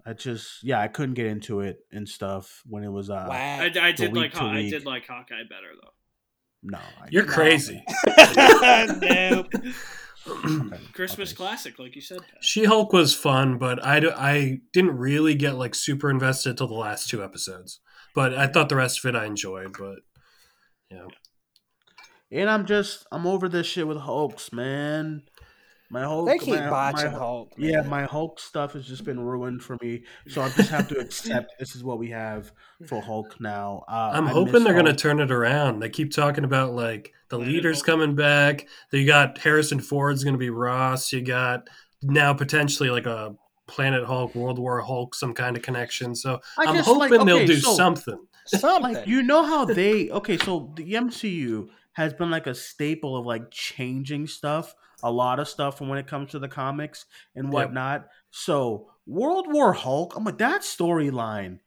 [0.05, 3.09] I just, yeah, I couldn't get into it and stuff when it was.
[3.09, 3.36] uh wow.
[3.36, 5.89] I, I did like Haw- I did like Hawkeye better though.
[6.63, 7.84] No, I, You're crazy.
[9.01, 9.47] nope.
[10.28, 11.36] Okay, Christmas okay.
[11.38, 12.20] classic, like you said.
[12.41, 16.74] She Hulk was fun, but I, I didn't really get like super invested till the
[16.74, 17.80] last two episodes.
[18.13, 19.76] But I thought the rest of it I enjoyed.
[19.78, 19.99] But
[20.92, 21.08] yeah,
[22.32, 25.24] And I'm just, I'm over this shit with Hulks, man.
[25.90, 27.54] My Hulk, They keep my, botching my, Hulk.
[27.58, 30.04] Yeah, my Hulk stuff has just been ruined for me.
[30.28, 32.52] So I just have to accept this is what we have
[32.88, 33.84] for Hulk now.
[33.88, 35.80] Uh, I'm I hoping they're gonna turn it around.
[35.80, 38.68] They keep talking about like the leaders coming back.
[38.92, 41.14] You got Harrison Ford's gonna be Ross.
[41.14, 41.70] You got
[42.02, 43.34] now potentially like a
[43.68, 46.16] Planet Hulk, World War Hulk, some kind of connection.
[46.16, 48.20] So I I'm hoping like, they'll do so- something.
[48.48, 48.93] Something.
[48.95, 53.26] like you know how they okay so the mcu has been like a staple of
[53.26, 54.74] like changing stuff
[55.04, 57.54] a lot of stuff from when it comes to the comics and Yep.
[57.54, 61.60] whatnot so world war hulk i'm like that storyline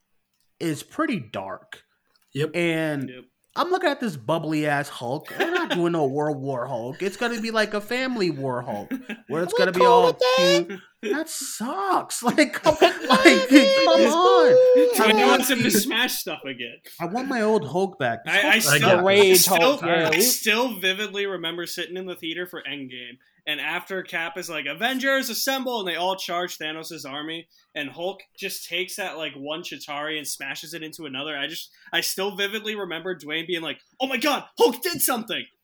[0.58, 1.84] is pretty dark
[2.32, 2.50] Yep.
[2.54, 3.24] and Yep.
[3.56, 7.16] I'm looking at this bubbly ass hulk they're not doing no world war hulk it's
[7.16, 8.92] gonna be like a family war hulk
[9.28, 10.66] where it's We're gonna be all that.
[10.68, 14.56] cute that sucks like come, like, come on
[14.96, 16.76] So I he want him to smash stuff again.
[17.00, 18.20] I want my old Hulk back.
[18.26, 18.88] I, I still.
[18.88, 24.02] I Rage still, I still vividly remember sitting in the theater for Endgame, and after
[24.02, 28.96] Cap is like, "Avengers assemble!" and they all charge Thanos' army, and Hulk just takes
[28.96, 31.36] that like one Chitauri and smashes it into another.
[31.36, 35.44] I just, I still vividly remember Dwayne being like, "Oh my god, Hulk did something!"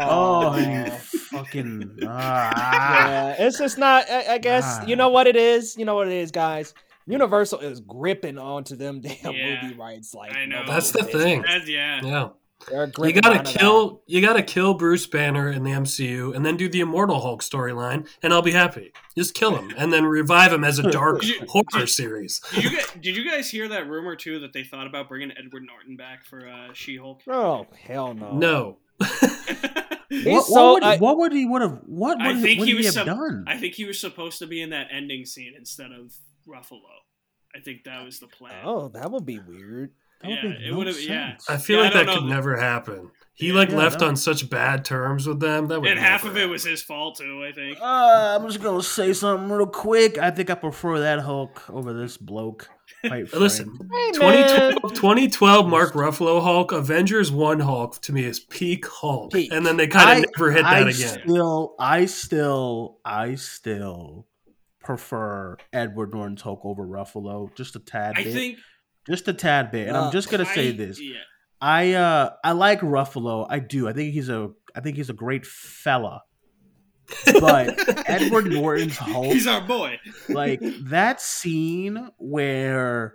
[0.00, 0.90] Oh, you man.
[1.00, 1.98] fucking.
[2.06, 3.08] Ah.
[3.08, 4.08] yeah, it's just not.
[4.10, 5.76] I, I guess you know what it is.
[5.76, 6.74] You know what it is, guys.
[7.06, 10.14] Universal is gripping onto them damn Yeah, movie rights.
[10.14, 10.64] Like I know.
[10.66, 11.40] That's the thing.
[11.42, 11.46] business.
[11.46, 12.28] That's, yeah, Yeah.
[12.68, 13.58] They're You gotta onto that.
[13.60, 17.42] kill you gotta kill Bruce Banner in the MCU and then do the Immortal Hulk
[17.42, 18.92] storyline and I'll be happy.
[19.16, 22.40] Just kill him and then revive him as a dark You- horror series.
[22.54, 25.30] Did you guys, did you guys hear that rumor too that they thought about bringing
[25.38, 27.22] Edward Norton back for uh, She-Hulk?
[27.28, 28.32] Oh hell no.
[28.36, 28.78] No.
[30.24, 30.52] What, so.
[30.54, 31.80] what, would, I- what would he would have?
[31.84, 33.44] What would, I think would he he, was have some- done?
[33.46, 36.14] I think he was supposed to be in that ending scene instead of
[36.48, 36.80] Ruffalo.
[37.54, 38.62] I think that was the plan.
[38.64, 39.92] oh, that would be weird.
[40.20, 41.00] That would yeah, make it no would have.
[41.00, 41.36] Yeah.
[41.48, 42.34] I feel Yeah, like I don't that could know.
[42.34, 43.10] never happen.
[43.34, 43.54] He Yeah.
[43.54, 44.08] like Yeah, left no.
[44.08, 45.68] on such bad terms with them.
[45.68, 47.44] That would and half never of it was his fault too.
[47.48, 47.78] I think.
[47.80, 50.18] Uh, I'm just gonna say something real quick.
[50.18, 52.68] I think I prefer that Hulk over this bloke.
[53.06, 53.78] Quite Listen.
[53.92, 54.42] Hey man.
[54.42, 59.32] 2012, 2012 Mark Ruffalo Hulk, Avengers 1 Hulk to me is peak Hulk.
[59.32, 59.52] Peak.
[59.52, 61.20] And then they kind of never hit I that again.
[61.22, 64.26] Still, I still, I still
[64.82, 68.58] prefer Edward Norton's Hulk over Ruffalo, just a tad I bit, think.
[69.08, 69.88] Just a tad bit.
[69.88, 71.16] And Uh, I'm just gonna say I- this: Yeah.
[71.60, 73.46] I uh I like Ruffalo.
[73.48, 73.88] I do.
[73.88, 76.22] I think he's a I think he's a great fella.
[77.40, 77.74] But
[78.08, 79.98] Edward Norton's Hulk, He's our boy.
[80.28, 83.14] like that scene where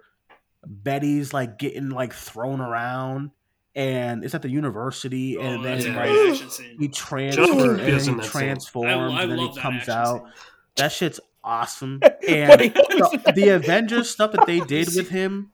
[0.66, 3.32] Betty's like getting like thrown around
[3.76, 5.96] and it's at the university, and Oh, then that's a yeah.
[5.96, 8.32] like great action he John transfer and is he in that scene.
[8.32, 10.20] transforms, I, I and then he comes out.
[10.24, 10.32] scene.
[10.76, 12.00] That shit's awesome.
[12.28, 15.52] And the, the Avengers stuff that they did with him,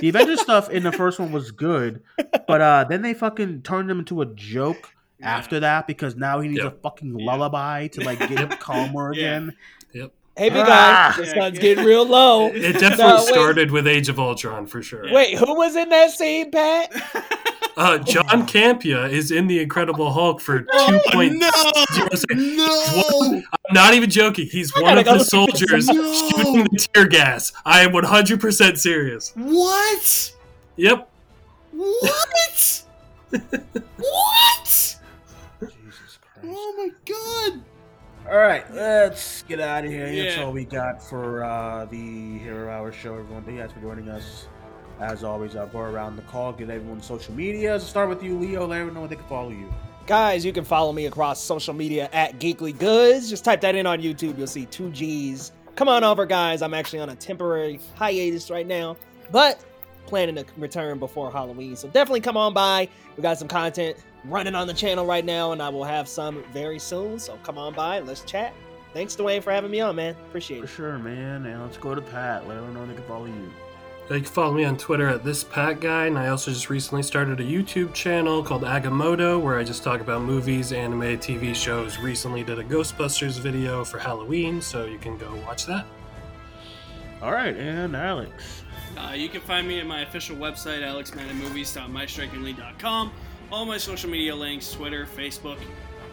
[0.00, 2.02] the Avengers stuff in the first one was good,
[2.46, 5.36] but uh, then they fucking turned him into a joke Yeah.
[5.36, 6.78] after that because now he needs Yep.
[6.78, 7.26] a fucking Yeah.
[7.26, 9.20] lullaby to like get him calmer Yeah.
[9.36, 9.56] again.
[10.36, 11.12] Hey, big Ah!
[11.16, 11.62] guy, this Yeah, gun's yeah.
[11.62, 12.46] getting real low.
[12.46, 15.12] It definitely No, started with Age of Ultron for sure.
[15.12, 16.92] Wait, who was in that scene, Pat?
[17.78, 21.48] Uh, John Campea is in the Incredible Hulk for two point no,
[21.94, 22.56] zero seconds.
[22.56, 23.42] no.
[23.52, 24.48] I'm not even joking.
[24.48, 25.28] He's I one of the look at this.
[25.28, 25.94] soldiers No.
[26.28, 27.52] shooting the tear gas.
[27.64, 29.32] I am 100% serious.
[29.36, 30.34] What?
[30.76, 31.08] Yep.
[31.70, 32.82] What?
[33.96, 34.64] what?
[34.64, 34.98] Jesus
[35.60, 36.44] Christ.
[36.44, 37.62] Oh my god.
[38.28, 40.12] All right, let's get out of here.
[40.24, 43.44] That's all we got for uh, the Hero Hour show, everyone.
[43.44, 44.48] Thank you guys for joining us.
[45.00, 47.78] As always, I'll go around the call, get everyone's social media.
[47.78, 48.66] Start with you, Leo.
[48.66, 49.72] Let everyone know where they can follow you.
[50.06, 53.28] Guys, you can follow me across social media at Geekly Goods.
[53.28, 54.38] Just type that in on YouTube.
[54.38, 55.52] You'll see two G's.
[55.76, 56.62] Come on over, guys.
[56.62, 58.96] I'm actually on a temporary hiatus right now,
[59.30, 59.62] but
[60.06, 61.76] planning to return before Halloween.
[61.76, 62.88] So definitely come on by.
[63.16, 66.42] We got some content running on the channel right now, and I will have some
[66.52, 67.18] very soon.
[67.18, 68.00] So come on by.
[68.00, 68.54] Let's chat.
[68.94, 70.16] Thanks, Dwayne, for having me on, man.
[70.28, 70.60] Appreciate it.
[70.62, 71.44] For sure, man.
[71.44, 72.48] And let's go to Pat.
[72.48, 73.52] Let everyone know they can follow you.
[74.10, 77.02] You can follow me on Twitter at this Pat guy, and I also just recently
[77.02, 81.98] started a YouTube channel called Agamotto, where I just talk about movies, anime, TV shows.
[81.98, 85.84] Recently did a Ghostbusters video for Halloween, so you can go watch that.
[87.20, 88.62] All right, and Alex.
[88.96, 93.12] Uh, you can find me at my official website, alexmanandmovies.mystrikingly.com.
[93.52, 95.58] All my social media links, Twitter, Facebook,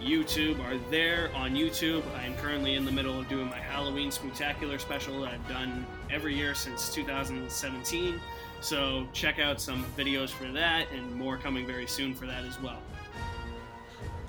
[0.01, 2.03] YouTube, are there on YouTube.
[2.15, 5.85] I am currently in the middle of doing my Halloween Spooktacular special that I've done
[6.09, 8.19] every year since 2017.
[8.61, 12.59] So check out some videos for that, and more coming very soon for that as
[12.61, 12.81] well.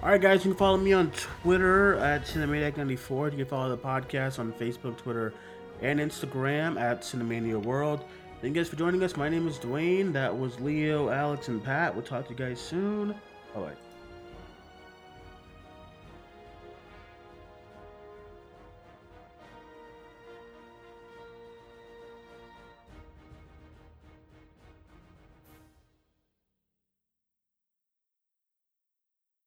[0.03, 3.33] All right, guys, you can follow me on Twitter at Cinemaniac94.
[3.33, 5.33] You can follow the podcast on Facebook, Twitter,
[5.81, 8.05] and Instagram at Cinemania World.
[8.41, 9.17] Thank you guys for joining us.
[9.17, 10.13] My name is Dwayne.
[10.13, 11.95] That was Leo, Alex, and Pat.
[11.95, 13.13] We'll talk to you guys soon.
[13.55, 13.86] Bye bye.